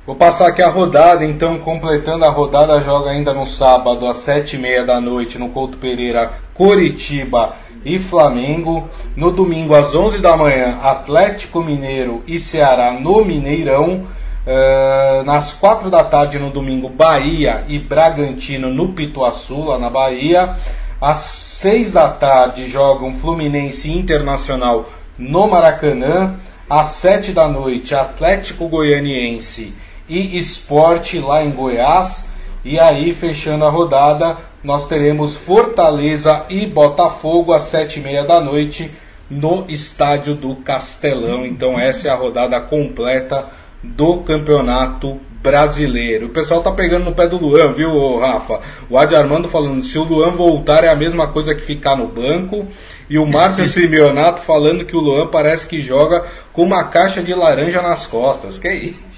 Vou 0.07 0.15
passar 0.15 0.47
aqui 0.47 0.63
a 0.63 0.69
rodada, 0.69 1.23
então, 1.23 1.59
completando 1.59 2.25
a 2.25 2.29
rodada, 2.29 2.81
joga 2.81 3.11
ainda 3.11 3.31
no 3.31 3.45
sábado, 3.45 4.07
às 4.07 4.17
sete 4.17 4.55
e 4.55 4.59
meia 4.59 4.83
da 4.83 4.99
noite, 4.99 5.37
no 5.37 5.49
Couto 5.49 5.77
Pereira, 5.77 6.33
Coritiba 6.55 7.55
e 7.85 7.99
Flamengo. 7.99 8.89
No 9.15 9.31
domingo, 9.31 9.75
às 9.75 9.93
onze 9.93 10.17
da 10.17 10.35
manhã, 10.35 10.79
Atlético 10.81 11.61
Mineiro 11.63 12.23
e 12.25 12.39
Ceará 12.39 12.91
no 12.91 13.23
Mineirão. 13.23 14.07
Uh, 14.45 15.23
nas 15.23 15.53
quatro 15.53 15.89
da 15.89 16.03
tarde, 16.03 16.39
no 16.39 16.49
domingo, 16.49 16.89
Bahia 16.89 17.63
e 17.69 17.77
Bragantino 17.77 18.69
no 18.69 18.89
Pituaçu, 18.89 19.63
lá 19.63 19.77
na 19.77 19.91
Bahia. 19.91 20.57
Às 20.99 21.52
seis 21.63 21.93
da 21.93 22.09
tarde, 22.09 22.67
jogam 22.67 23.13
Fluminense 23.13 23.89
Internacional 23.89 24.89
no 25.17 25.47
Maracanã. 25.47 26.35
Às 26.69 26.87
sete 26.87 27.31
da 27.31 27.47
noite, 27.47 27.95
Atlético 27.95 28.67
Goianiense 28.67 29.73
e 30.09 30.37
Esporte 30.37 31.19
lá 31.19 31.41
em 31.41 31.51
Goiás. 31.51 32.27
E 32.65 32.77
aí, 32.77 33.13
fechando 33.13 33.63
a 33.63 33.69
rodada, 33.69 34.39
nós 34.61 34.87
teremos 34.87 35.37
Fortaleza 35.37 36.45
e 36.49 36.65
Botafogo 36.65 37.53
às 37.53 37.63
sete 37.63 38.01
e 38.01 38.03
meia 38.03 38.25
da 38.25 38.41
noite 38.41 38.91
no 39.29 39.63
estádio 39.69 40.35
do 40.35 40.57
Castelão. 40.57 41.45
Então 41.45 41.79
essa 41.79 42.09
é 42.09 42.11
a 42.11 42.15
rodada 42.15 42.59
completa 42.59 43.45
do 43.81 44.17
Campeonato 44.17 45.17
Brasileiro. 45.43 46.27
O 46.27 46.29
pessoal 46.29 46.63
tá 46.63 46.71
pegando 46.71 47.03
no 47.03 47.13
pé 47.13 47.27
do 47.27 47.37
Luan, 47.37 47.73
viu, 47.73 48.17
Rafa? 48.17 48.61
O 48.89 48.97
Adi 48.97 49.13
Armando 49.13 49.49
falando, 49.49 49.83
se 49.83 49.99
o 49.99 50.03
Luan 50.03 50.31
voltar 50.31 50.85
é 50.85 50.89
a 50.89 50.95
mesma 50.95 51.27
coisa 51.27 51.53
que 51.53 51.61
ficar 51.61 51.97
no 51.97 52.07
banco. 52.07 52.65
E 53.09 53.17
o 53.17 53.25
Márcio 53.25 53.65
Simeonato 53.67 54.41
falando 54.41 54.85
que 54.85 54.95
o 54.95 55.01
Luan 55.01 55.27
parece 55.27 55.67
que 55.67 55.81
joga 55.81 56.23
com 56.53 56.63
uma 56.63 56.85
caixa 56.85 57.21
de 57.21 57.33
laranja 57.33 57.81
nas 57.81 58.07
costas. 58.07 58.57
Que 58.57 58.73
isso? 58.73 59.13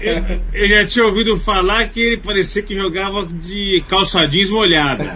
eu, 0.00 0.40
eu, 0.52 0.68
já 0.68 0.86
tinha 0.86 1.04
ouvido 1.04 1.36
falar 1.38 1.88
que 1.88 2.00
ele 2.00 2.16
parecia 2.16 2.62
que 2.62 2.74
jogava 2.74 3.26
de 3.26 3.82
calça 3.88 4.26
jeans 4.26 4.50
molhada. 4.50 5.12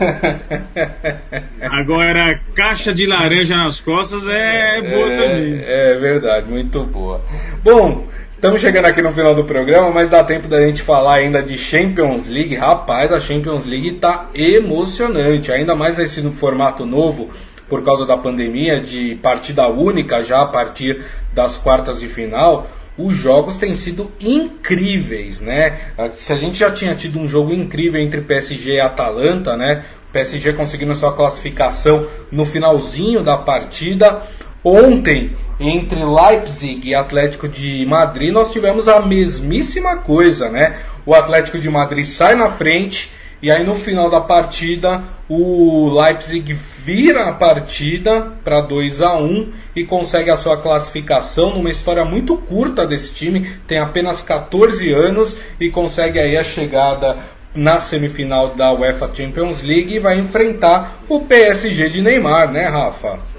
Agora, 1.61 2.41
caixa 2.55 2.93
de 2.93 3.07
laranja 3.07 3.57
nas 3.57 3.81
costas 3.81 4.27
é 4.27 4.81
boa 4.83 5.13
é, 5.13 5.17
também. 5.17 5.63
É 5.65 5.95
verdade, 5.95 6.51
muito 6.51 6.83
boa. 6.85 7.25
Bom, 7.63 8.09
estamos 8.43 8.61
chegando 8.61 8.87
aqui 8.87 9.01
no 9.01 9.13
final 9.13 9.37
do 9.37 9.45
programa, 9.45 9.89
mas 9.93 10.11
dá 10.11 10.25
tempo 10.25 10.49
da 10.49 10.61
gente 10.67 10.83
falar 10.83 11.15
ainda 11.15 11.41
de 11.41 11.57
Champions 11.57 12.27
League. 12.27 12.57
Rapaz, 12.57 13.13
a 13.13 13.21
Champions 13.21 13.65
League 13.65 13.93
tá 13.93 14.31
emocionante, 14.35 15.53
ainda 15.53 15.77
mais 15.77 15.97
nesse 15.97 16.21
formato 16.33 16.85
novo 16.85 17.31
por 17.69 17.85
causa 17.85 18.05
da 18.05 18.17
pandemia 18.17 18.81
de 18.81 19.15
partida 19.23 19.69
única 19.69 20.25
já 20.25 20.43
a 20.43 20.47
partir 20.47 21.05
das 21.33 21.57
quartas 21.57 22.01
de 22.01 22.09
final 22.09 22.67
os 22.99 23.15
jogos 23.15 23.57
têm 23.57 23.77
sido 23.77 24.11
incríveis, 24.21 25.41
né? 25.41 25.93
Se 26.15 26.33
a 26.33 26.37
gente 26.37 26.59
já 26.59 26.71
tinha 26.71 26.97
tido 26.97 27.21
um 27.21 27.29
jogo 27.29 27.55
incrível 27.55 28.01
entre 28.01 28.21
PSG 28.23 28.73
e 28.73 28.81
Atalanta, 28.81 29.57
né? 29.57 29.85
PSG 30.13 30.53
conseguindo 30.53 30.95
sua 30.95 31.15
classificação 31.15 32.07
no 32.31 32.45
finalzinho 32.45 33.23
da 33.23 33.37
partida. 33.37 34.21
Ontem, 34.65 35.37
entre 35.59 36.05
Leipzig 36.05 36.89
e 36.89 36.95
Atlético 36.95 37.49
de 37.49 37.85
Madrid, 37.85 38.33
nós 38.33 38.53
tivemos 38.53 38.87
a 38.87 39.01
mesmíssima 39.01 39.97
coisa, 39.97 40.49
né? 40.49 40.77
O 41.05 41.15
Atlético 41.15 41.59
de 41.59 41.69
Madrid 41.69 42.05
sai 42.05 42.37
na 42.37 42.49
frente 42.49 43.11
e 43.43 43.51
aí 43.51 43.65
no 43.65 43.75
final 43.75 44.09
da 44.09 44.21
partida 44.21 45.03
o 45.29 45.91
Leipzig 46.01 46.57
vira 46.85 47.25
a 47.25 47.33
partida 47.33 48.33
para 48.45 48.61
2 48.61 49.03
a 49.03 49.17
1 49.17 49.53
e 49.75 49.85
consegue 49.85 50.31
a 50.31 50.37
sua 50.37 50.57
classificação 50.57 51.51
numa 51.51 51.71
história 51.71 52.05
muito 52.05 52.37
curta 52.37 52.87
desse 52.87 53.13
time, 53.15 53.51
tem 53.67 53.79
apenas 53.79 54.23
14 54.23 54.93
anos 54.93 55.37
e 55.59 55.71
consegue 55.71 56.21
aí 56.21 56.37
a 56.37 56.45
chegada 56.45 57.19
na 57.55 57.81
semifinal 57.81 58.55
da 58.55 58.73
UEFA 58.73 59.11
Champions 59.13 59.63
League 59.63 59.95
e 59.95 59.99
vai 59.99 60.19
enfrentar 60.19 61.03
o 61.09 61.21
PSG 61.21 61.89
de 61.89 62.01
Neymar, 62.01 62.51
né, 62.51 62.67
Rafa? 62.67 63.32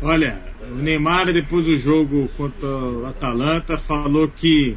Olha, 0.00 0.38
o 0.70 0.76
Neymar 0.76 1.32
depois 1.32 1.66
do 1.66 1.76
jogo 1.76 2.28
contra 2.36 2.68
o 2.68 3.06
Atalanta 3.06 3.76
falou 3.76 4.28
que 4.28 4.76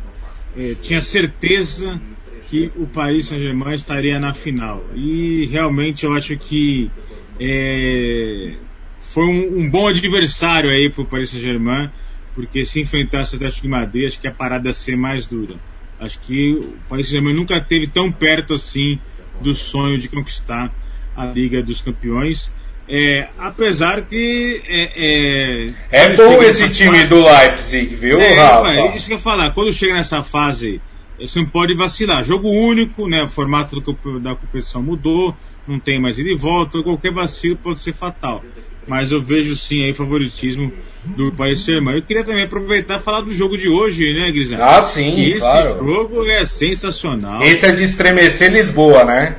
eh, 0.57 0.75
tinha 0.81 1.01
certeza 1.01 2.01
que 2.49 2.71
o 2.75 2.85
Paris 2.87 3.27
Saint-Germain 3.27 3.73
estaria 3.73 4.19
na 4.19 4.33
final. 4.33 4.83
E 4.95 5.47
realmente 5.51 6.05
eu 6.05 6.13
acho 6.13 6.37
que 6.37 6.91
é, 7.39 8.55
foi 8.99 9.25
um, 9.25 9.59
um, 9.59 9.69
bom 9.69 9.87
adversário 9.87 10.69
aí 10.69 10.89
para 10.89 11.03
o 11.03 11.05
Paris 11.05 11.29
Saint-Germain, 11.29 11.89
porque 12.35 12.65
se 12.65 12.81
enfrentasse 12.81 13.33
o 13.33 13.35
Atlético 13.37 13.61
de 13.63 13.67
Madrid, 13.69 14.07
acho 14.07 14.19
que 14.19 14.27
a 14.27 14.31
parada 14.31 14.69
ia 14.69 14.73
ser 14.73 14.97
mais 14.97 15.25
dura. 15.27 15.55
Acho 15.99 16.19
que 16.19 16.53
o 16.53 16.75
Paris 16.89 17.07
Saint-Germain 17.07 17.35
nunca 17.35 17.57
esteve 17.57 17.87
tão 17.87 18.11
perto 18.11 18.55
assim 18.55 18.99
do 19.39 19.53
sonho 19.53 19.97
de 19.97 20.09
conquistar 20.09 20.73
a 21.15 21.25
Liga 21.25 21.61
dos 21.61 21.81
Campeões. 21.81 22.53
É, 22.93 23.29
apesar 23.39 24.01
que. 24.01 24.61
É, 24.67 25.71
é, 25.91 26.03
é 26.09 26.15
bom 26.15 26.43
esse 26.43 26.69
time 26.69 26.97
fase, 26.97 27.07
do 27.07 27.23
Leipzig, 27.23 27.95
viu, 27.95 28.19
é, 28.19 28.35
Rafa? 28.35 28.67
É, 28.67 28.95
isso 28.95 29.07
que 29.07 29.13
eu 29.13 29.17
ia 29.17 29.23
falar. 29.23 29.51
Quando 29.51 29.71
chega 29.71 29.93
nessa 29.93 30.21
fase 30.21 30.81
você 31.27 31.39
não 31.39 31.45
pode 31.45 31.73
vacilar. 31.73 32.23
Jogo 32.23 32.49
único, 32.49 33.07
né? 33.07 33.23
O 33.23 33.27
formato 33.27 33.79
do, 33.79 34.19
da 34.19 34.35
competição 34.35 34.81
mudou, 34.81 35.35
não 35.67 35.79
tem 35.79 35.99
mais 35.99 36.17
ida 36.17 36.29
e 36.29 36.35
volta, 36.35 36.81
qualquer 36.81 37.11
vacilo 37.11 37.55
pode 37.55 37.79
ser 37.79 37.93
fatal. 37.93 38.43
Mas 38.87 39.11
eu 39.11 39.21
vejo 39.21 39.55
sim 39.55 39.83
aí 39.83 39.93
favoritismo 39.93 40.73
do 41.05 41.31
Paris 41.31 41.59
Saint-Germain. 41.59 41.97
Eu 41.97 42.01
queria 42.01 42.23
também 42.23 42.45
aproveitar 42.45 42.99
e 42.99 43.03
falar 43.03 43.21
do 43.21 43.31
jogo 43.31 43.55
de 43.55 43.69
hoje, 43.69 44.11
né, 44.13 44.31
Grisel? 44.31 44.61
Ah, 44.61 44.81
sim, 44.81 45.21
Esse 45.21 45.39
claro. 45.39 45.85
jogo 45.85 46.25
é 46.25 46.43
sensacional. 46.43 47.43
Esse 47.43 47.67
é 47.67 47.71
de 47.71 47.83
estremecer 47.83 48.51
Lisboa, 48.51 49.03
né? 49.03 49.37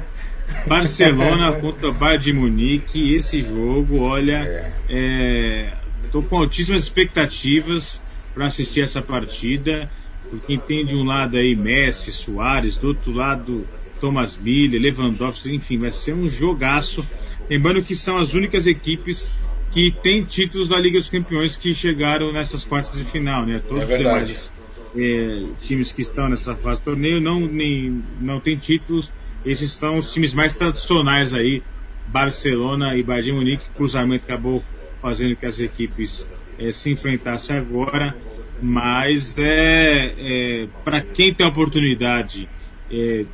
Barcelona 0.67 1.53
contra 1.53 1.93
Bayern 1.93 2.25
de 2.25 2.33
Munique. 2.33 3.15
Esse 3.15 3.43
jogo, 3.43 4.01
olha, 4.01 4.73
é, 4.89 5.73
tô 6.11 6.23
com 6.23 6.39
altíssimas 6.39 6.83
expectativas 6.83 8.03
para 8.35 8.47
assistir 8.47 8.81
essa 8.81 9.03
partida 9.03 9.91
porque 10.33 10.57
tem 10.57 10.87
de 10.87 10.97
um 10.97 11.05
lado 11.05 11.37
aí 11.37 11.55
Messi, 11.55 12.11
Soares, 12.11 12.79
do 12.79 12.89
outro 12.89 13.13
lado 13.13 13.67
Thomas 14.01 14.35
Miller, 14.37 14.81
Lewandowski, 14.81 15.55
enfim, 15.55 15.79
vai 15.79 15.93
ser 15.93 16.15
um 16.15 16.27
jogaço. 16.27 17.07
Lembrando 17.51 17.83
que 17.83 17.95
são 17.95 18.17
as 18.17 18.33
únicas 18.33 18.67
equipes 18.67 19.31
que 19.71 19.91
tem 20.03 20.25
títulos 20.25 20.71
da 20.71 20.79
Liga 20.79 20.99
dos 20.99 21.11
Campeões 21.11 21.55
que 21.55 21.75
chegaram 21.75 22.33
nessas 22.33 22.65
quartas 22.65 22.99
de 22.99 23.05
final, 23.05 23.45
né? 23.45 23.61
Todos 23.69 23.89
é 23.91 23.93
os 23.93 23.99
demais 23.99 24.53
é, 24.97 25.45
times 25.61 25.93
que 25.93 26.01
estão 26.01 26.31
nessa 26.31 26.57
fase 26.57 26.81
do 26.81 26.85
torneio 26.85 27.21
não, 27.21 27.41
nem, 27.41 28.03
não 28.19 28.41
tem 28.41 28.57
títulos. 28.57 29.13
Esses 29.45 29.73
são 29.73 29.97
os 29.97 30.13
times 30.13 30.33
mais 30.33 30.55
tradicionais 30.55 31.35
aí, 31.35 31.63
Barcelona 32.07 32.97
e 32.97 33.03
Bayern 33.03 33.27
de 33.27 33.33
Munique. 33.33 33.71
Cruzamento 33.71 34.25
acabou 34.25 34.63
fazendo 35.01 35.35
que 35.35 35.47
as 35.47 35.59
equipes 35.59 36.27
é, 36.59 36.73
se 36.73 36.91
enfrentassem 36.91 37.57
agora, 37.57 38.17
mas 38.61 39.37
é, 39.39 40.15
é 40.17 40.69
para 40.85 41.01
quem 41.01 41.35
tem 41.35 41.45
a 41.45 41.49
oportunidade 41.49 42.49
é, 42.91 43.25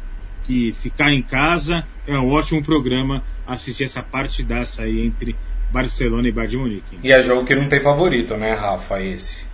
de 0.46 0.72
ficar 0.72 1.12
em 1.12 1.22
casa, 1.22 1.86
é 2.06 2.18
um 2.18 2.30
ótimo 2.30 2.62
programa 2.62 3.22
assistir 3.46 3.84
essa 3.84 4.02
partidaça 4.02 4.82
aí 4.82 5.04
entre 5.04 5.36
Barcelona 5.70 6.28
e 6.28 6.32
Bayern 6.32 6.50
de 6.50 6.56
Munique. 6.56 6.98
E 7.02 7.12
é 7.12 7.22
jogo 7.22 7.44
que 7.44 7.54
não 7.54 7.68
tem 7.68 7.80
favorito, 7.80 8.36
né, 8.36 8.54
Rafa, 8.54 9.02
esse? 9.02 9.44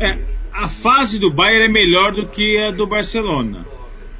É, 0.00 0.18
a 0.52 0.68
fase 0.68 1.18
do 1.18 1.30
Bayern 1.30 1.66
é 1.66 1.68
melhor 1.68 2.12
do 2.12 2.26
que 2.26 2.58
a 2.58 2.70
do 2.70 2.86
Barcelona. 2.86 3.66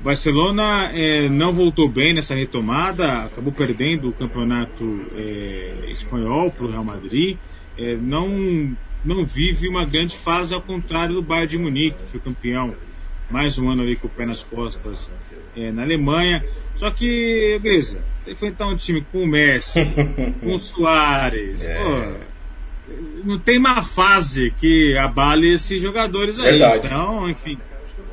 Barcelona 0.01 0.91
é, 0.93 1.29
não 1.29 1.53
voltou 1.53 1.89
bem 1.89 2.15
nessa 2.15 2.35
retomada, 2.35 3.25
acabou 3.25 3.53
perdendo 3.53 4.09
o 4.09 4.13
campeonato 4.13 5.07
é, 5.17 5.87
espanhol 5.89 6.51
para 6.51 6.65
o 6.67 6.71
Real 6.71 6.85
Madrid. 6.85 7.37
É, 7.79 7.97
não, 7.97 8.77
não 9.05 9.25
vive 9.25 9.69
uma 9.69 9.85
grande 9.85 10.17
fase, 10.17 10.55
ao 10.55 10.63
contrário 10.63 11.15
do 11.15 11.23
Bayern 11.23 11.49
de 11.49 11.59
Munique, 11.59 11.97
que 11.97 12.11
foi 12.11 12.21
campeão 12.21 12.75
mais 13.31 13.59
um 13.59 13.69
ano 13.69 13.83
ali 13.83 13.97
com 13.97 14.07
o 14.07 14.11
pé 14.11 14.25
nas 14.25 14.43
costas 14.43 15.11
é, 15.57 15.73
na 15.73 15.83
Alemanha. 15.83 16.45
Só 16.77 16.91
que, 16.91 17.59
beleza, 17.63 18.01
você 18.15 18.33
enfrentar 18.33 18.69
um 18.69 18.77
time 18.77 19.05
com 19.11 19.23
o 19.23 19.27
Messi, 19.27 19.81
com 20.41 20.55
o 20.55 20.59
Soares, 20.59 21.65
é. 21.65 21.83
pô, 21.83 22.27
não 23.25 23.39
tem 23.39 23.59
uma 23.59 23.83
fase 23.83 24.53
que 24.59 24.97
abale 24.97 25.53
esses 25.53 25.81
jogadores 25.81 26.39
aí. 26.39 26.59
Verdade. 26.59 26.87
Então, 26.87 27.29
enfim, 27.29 27.59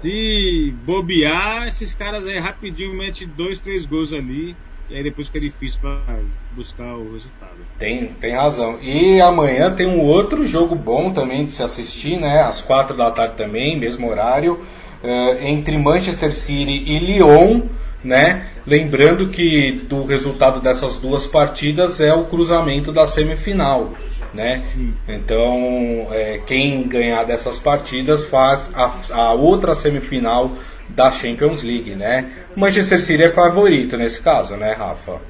se 0.04 0.76
bobear, 0.86 1.68
esses 1.70 1.94
caras 1.94 2.28
aí 2.28 2.38
rapidinho 2.38 2.94
mete 2.94 3.26
dois, 3.26 3.60
três 3.60 3.86
gols 3.86 4.12
ali. 4.12 4.56
E 4.90 4.98
aí 4.98 5.04
depois 5.04 5.28
fica 5.28 5.40
difícil 5.40 5.80
para 5.80 6.20
buscar 6.52 6.94
o 6.96 7.14
resultado. 7.14 7.56
Tem, 7.80 8.08
tem 8.08 8.34
razão. 8.34 8.78
E 8.82 9.20
amanhã 9.22 9.74
tem 9.74 9.88
um 9.88 10.02
outro 10.02 10.46
jogo 10.46 10.76
bom 10.76 11.12
também 11.12 11.46
de 11.46 11.54
se 11.54 11.64
assistir, 11.64 12.20
né? 12.20 12.42
Às 12.44 12.62
quatro 12.62 12.96
da 12.96 13.10
tarde 13.10 13.36
também, 13.36 13.80
mesmo 13.80 14.10
horário, 14.10 14.60
uh, 15.02 15.44
entre 15.44 15.78
Manchester 15.78 16.34
City 16.36 16.84
e 16.86 17.00
Lyon, 17.00 17.62
né? 18.04 18.50
Lembrando 18.68 19.30
que 19.30 19.72
do 19.88 20.04
resultado 20.04 20.60
dessas 20.60 20.98
duas 20.98 21.26
partidas 21.26 22.02
é 22.02 22.14
o 22.14 22.26
cruzamento 22.26 22.92
da 22.92 23.08
semifinal 23.08 23.94
né? 24.34 24.66
Então, 25.08 26.08
é, 26.12 26.40
quem 26.46 26.88
ganhar 26.88 27.24
dessas 27.24 27.60
partidas 27.60 28.26
faz 28.26 28.72
a, 28.74 28.92
a, 29.12 29.34
outra 29.34 29.76
semifinal 29.76 30.56
da 30.90 31.12
Champions 31.12 31.62
League, 31.62 31.96
né? 31.96 32.32
Manchester 32.56 33.02
City 33.02 33.24
é 33.24 33.30
favorito 33.30 33.96
nesse 33.98 34.22
caso, 34.22 34.58
né, 34.58 34.74
Rafa? 34.74 35.22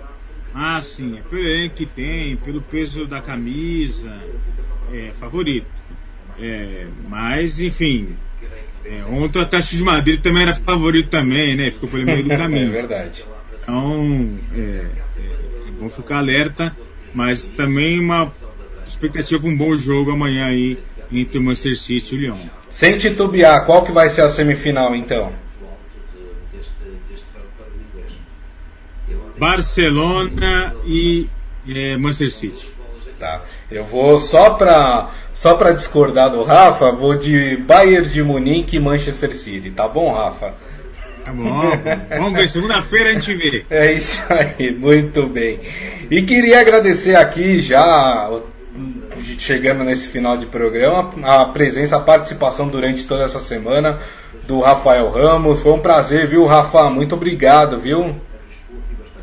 Ah, 0.54 0.82
sim, 0.82 1.18
é 1.18 1.22
pelo 1.22 1.70
que 1.72 1.86
tem, 1.86 2.36
pelo 2.38 2.62
peso 2.62 3.06
da 3.08 3.22
camisa, 3.22 4.16
é 4.94 5.12
favorito. 5.20 5.68
É, 6.40 6.88
mas, 7.08 7.60
enfim, 7.60 8.16
é, 8.86 9.04
ontem 9.06 9.40
o 9.40 9.42
Atlético 9.42 9.78
de 9.78 9.84
Madrid 9.84 10.22
também 10.22 10.44
era 10.44 10.54
favorito 10.54 11.10
também, 11.10 11.56
né? 11.56 11.72
Ficou 11.72 11.90
pelo 11.90 12.06
meio 12.06 12.24
do 12.24 12.30
caminho. 12.38 12.68
é 12.68 12.72
verdade. 12.72 13.26
Então, 13.62 14.40
é, 14.56 14.60
é, 14.60 15.68
é 15.68 15.72
bom 15.80 15.90
ficar 15.90 16.18
alerta, 16.18 16.76
mas 17.14 17.48
também 17.48 18.00
uma 18.00 18.32
expectativa 19.04 19.42
para 19.42 19.50
um 19.50 19.58
bom 19.58 19.78
jogo 19.78 20.12
amanhã 20.12 20.46
aí 20.46 20.78
entre 21.12 21.38
o 21.38 21.44
Manchester 21.44 21.78
City 21.78 22.16
e 22.16 22.18
o 22.18 22.22
Lyon. 22.22 22.48
Sem 22.70 22.98
titubear, 22.98 23.66
qual 23.66 23.84
que 23.84 23.92
vai 23.92 24.10
ser 24.10 24.22
a 24.22 24.30
semifinal 24.30 24.96
então? 24.96 25.34
Barcelona 29.38 30.74
e 30.86 31.28
é, 31.68 31.98
Manchester 31.98 32.32
City. 32.32 32.74
Tá. 33.20 33.42
Eu 33.72 33.84
vou 33.84 34.20
só 34.20 34.52
para 34.52 35.12
só 35.34 35.56
para 35.56 35.72
discordar 35.72 36.30
do 36.30 36.44
Rafa, 36.44 36.92
vou 36.92 37.16
de 37.18 37.58
Bayern 37.58 38.08
de 38.08 38.22
Munique 38.22 38.78
e 38.78 38.80
Manchester 38.80 39.34
City, 39.34 39.72
tá 39.72 39.88
bom, 39.88 40.14
Rafa? 40.14 40.54
Tá 41.24 41.32
bom, 41.32 41.62
vamos 42.10 42.34
ver, 42.34 42.50
segunda-feira 42.50 43.12
a 43.12 43.14
gente 43.14 43.34
vê. 43.36 43.66
É 43.70 43.94
isso 43.94 44.22
aí, 44.30 44.72
muito 44.72 45.26
bem. 45.26 45.60
E 46.12 46.22
queria 46.24 46.60
agradecer 46.60 47.16
aqui 47.16 47.62
já 47.62 48.30
chegando 49.40 49.84
nesse 49.84 50.08
final 50.08 50.38
de 50.38 50.46
programa, 50.46 51.12
a 51.24 51.46
presença, 51.46 51.98
a 51.98 52.00
participação 52.00 52.68
durante 52.68 53.06
toda 53.08 53.24
essa 53.24 53.40
semana 53.40 54.00
do 54.48 54.60
Rafael 54.60 55.10
Ramos. 55.10 55.62
Foi 55.62 55.72
um 55.72 55.80
prazer, 55.80 56.28
viu, 56.28 56.46
Rafa? 56.46 56.90
Muito 56.90 57.16
obrigado, 57.16 57.80
viu? 57.80 58.20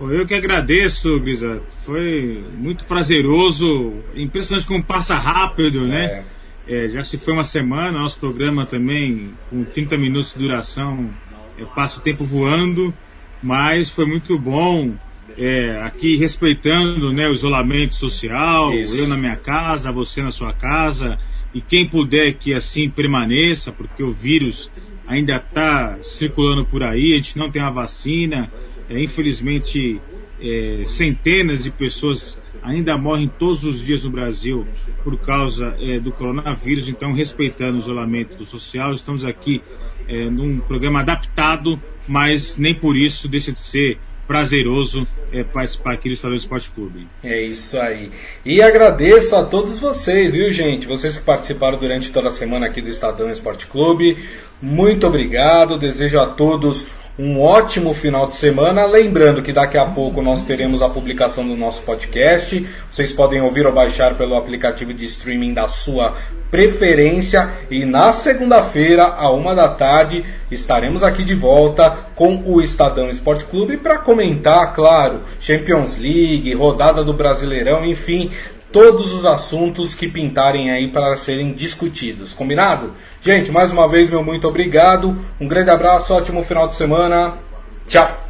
Eu 0.01 0.27
que 0.27 0.35
agradeço, 0.35 1.21
Grisa. 1.21 1.61
Foi 1.83 2.43
muito 2.57 2.87
prazeroso. 2.87 3.95
Impressionante 4.15 4.67
como 4.67 4.83
passa 4.83 5.15
rápido, 5.15 5.87
né? 5.87 6.25
É. 6.67 6.85
É, 6.85 6.89
já 6.89 7.03
se 7.03 7.19
foi 7.19 7.35
uma 7.35 7.45
semana, 7.45 7.99
nosso 7.99 8.19
programa 8.21 8.65
também, 8.65 9.35
com 9.51 9.65
30 9.65 9.97
minutos 9.99 10.33
de 10.33 10.39
duração, 10.39 11.11
é, 11.59 11.65
passa 11.65 11.99
o 11.99 12.03
tempo 12.03 12.25
voando, 12.25 12.95
mas 13.43 13.91
foi 13.91 14.07
muito 14.07 14.39
bom 14.39 14.95
é, 15.37 15.81
aqui 15.83 16.17
respeitando 16.17 17.13
né, 17.13 17.29
o 17.29 17.33
isolamento 17.33 17.95
social, 17.95 18.73
Isso. 18.75 18.99
eu 18.99 19.09
na 19.09 19.17
minha 19.17 19.37
casa, 19.37 19.93
você 19.93 20.23
na 20.23 20.31
sua 20.31 20.53
casa, 20.53 21.19
e 21.55 21.61
quem 21.61 21.87
puder 21.87 22.35
que 22.35 22.55
assim 22.55 22.89
permaneça, 22.89 23.73
porque 23.73 24.03
o 24.03 24.13
vírus 24.13 24.71
ainda 25.07 25.37
está 25.37 25.99
circulando 26.03 26.65
por 26.65 26.83
aí, 26.83 27.13
a 27.13 27.17
gente 27.17 27.37
não 27.37 27.51
tem 27.51 27.63
a 27.63 27.71
vacina, 27.71 28.51
é, 28.89 29.01
infelizmente 29.03 30.01
é, 30.41 30.85
centenas 30.87 31.65
de 31.65 31.71
pessoas 31.71 32.41
ainda 32.63 32.97
morrem 32.97 33.29
todos 33.29 33.65
os 33.65 33.85
dias 33.85 34.05
no 34.05 34.11
Brasil 34.11 34.67
por 35.03 35.19
causa 35.19 35.75
é, 35.81 35.99
do 35.99 36.13
coronavírus, 36.13 36.89
então 36.89 37.13
respeitando 37.13 37.77
o 37.77 37.81
isolamento 37.81 38.45
social, 38.45 38.93
estamos 38.93 39.25
aqui 39.25 39.63
é, 40.07 40.29
num 40.31 40.61
programa 40.61 41.01
adaptado, 41.01 41.81
mas 42.07 42.57
nem 42.57 42.75
por 42.75 42.97
isso 42.97 43.29
deixa 43.29 43.53
de 43.53 43.61
ser 43.61 43.99
prazeroso 44.31 45.09
é, 45.33 45.43
participar 45.43 45.95
aqui 45.95 46.09
do 46.09 46.15
Estadão 46.15 46.37
Esporte 46.37 46.71
Clube. 46.71 47.09
É 47.21 47.43
isso 47.43 47.77
aí. 47.81 48.13
E 48.45 48.63
agradeço 48.63 49.35
a 49.35 49.43
todos 49.43 49.81
vocês, 49.81 50.31
viu, 50.31 50.53
gente? 50.53 50.87
Vocês 50.87 51.17
que 51.17 51.25
participaram 51.25 51.77
durante 51.77 52.13
toda 52.13 52.29
a 52.29 52.31
semana 52.31 52.67
aqui 52.67 52.81
do 52.81 52.89
Estadão 52.89 53.29
Esporte 53.29 53.67
Clube. 53.67 54.17
Muito 54.63 55.05
obrigado. 55.05 55.77
Desejo 55.77 56.21
a 56.21 56.27
todos 56.27 56.87
um 57.21 57.39
ótimo 57.39 57.93
final 57.93 58.27
de 58.27 58.37
semana. 58.37 58.87
Lembrando 58.87 59.43
que 59.43 59.53
daqui 59.53 59.77
a 59.77 59.85
pouco 59.85 60.23
nós 60.23 60.43
teremos 60.45 60.81
a 60.81 60.89
publicação 60.89 61.47
do 61.47 61.55
nosso 61.55 61.83
podcast. 61.83 62.67
Vocês 62.91 63.13
podem 63.13 63.43
ouvir 63.43 63.67
ou 63.67 63.73
baixar 63.73 64.15
pelo 64.15 64.35
aplicativo 64.35 64.95
de 64.95 65.05
streaming 65.05 65.53
da 65.53 65.69
sua 65.69 66.15
preferência. 66.51 67.51
E 67.71 67.85
na 67.85 68.11
segunda-feira, 68.15 69.05
à 69.05 69.31
uma 69.31 69.55
da 69.55 69.69
tarde, 69.69 70.25
estaremos 70.51 71.03
aqui 71.03 71.23
de 71.23 71.35
volta 71.35 71.91
com 72.15 72.43
o 72.47 72.63
Estadão 72.63 73.11
Esporte 73.11 73.45
Clube 73.45 73.77
para 73.77 73.99
comentar, 73.99 74.75
claro, 74.75 75.21
Champions 75.39 75.99
League, 75.99 76.55
rodada 76.55 77.05
do 77.05 77.13
Brasileirão, 77.13 77.85
enfim, 77.85 78.31
todos 78.73 79.13
os 79.13 79.25
assuntos 79.25 79.95
que 79.95 80.09
pintarem 80.09 80.71
aí 80.71 80.89
para 80.89 81.17
serem 81.17 81.53
discutidos. 81.53 82.33
Combinado? 82.33 82.93
Gente, 83.21 83.51
mais 83.51 83.71
uma 83.71 83.89
vez, 83.89 84.09
meu 84.09 84.23
muito 84.23 84.47
obrigado. 84.47 85.17
Um 85.41 85.49
grande 85.49 85.71
abraço, 85.71 86.15
ótimo 86.15 86.43
final 86.43 86.69
de 86.69 86.75
semana. 86.75 87.39
Tchau. 87.87 88.27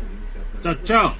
Tchau, 0.62 0.74
tchau. 0.84 1.19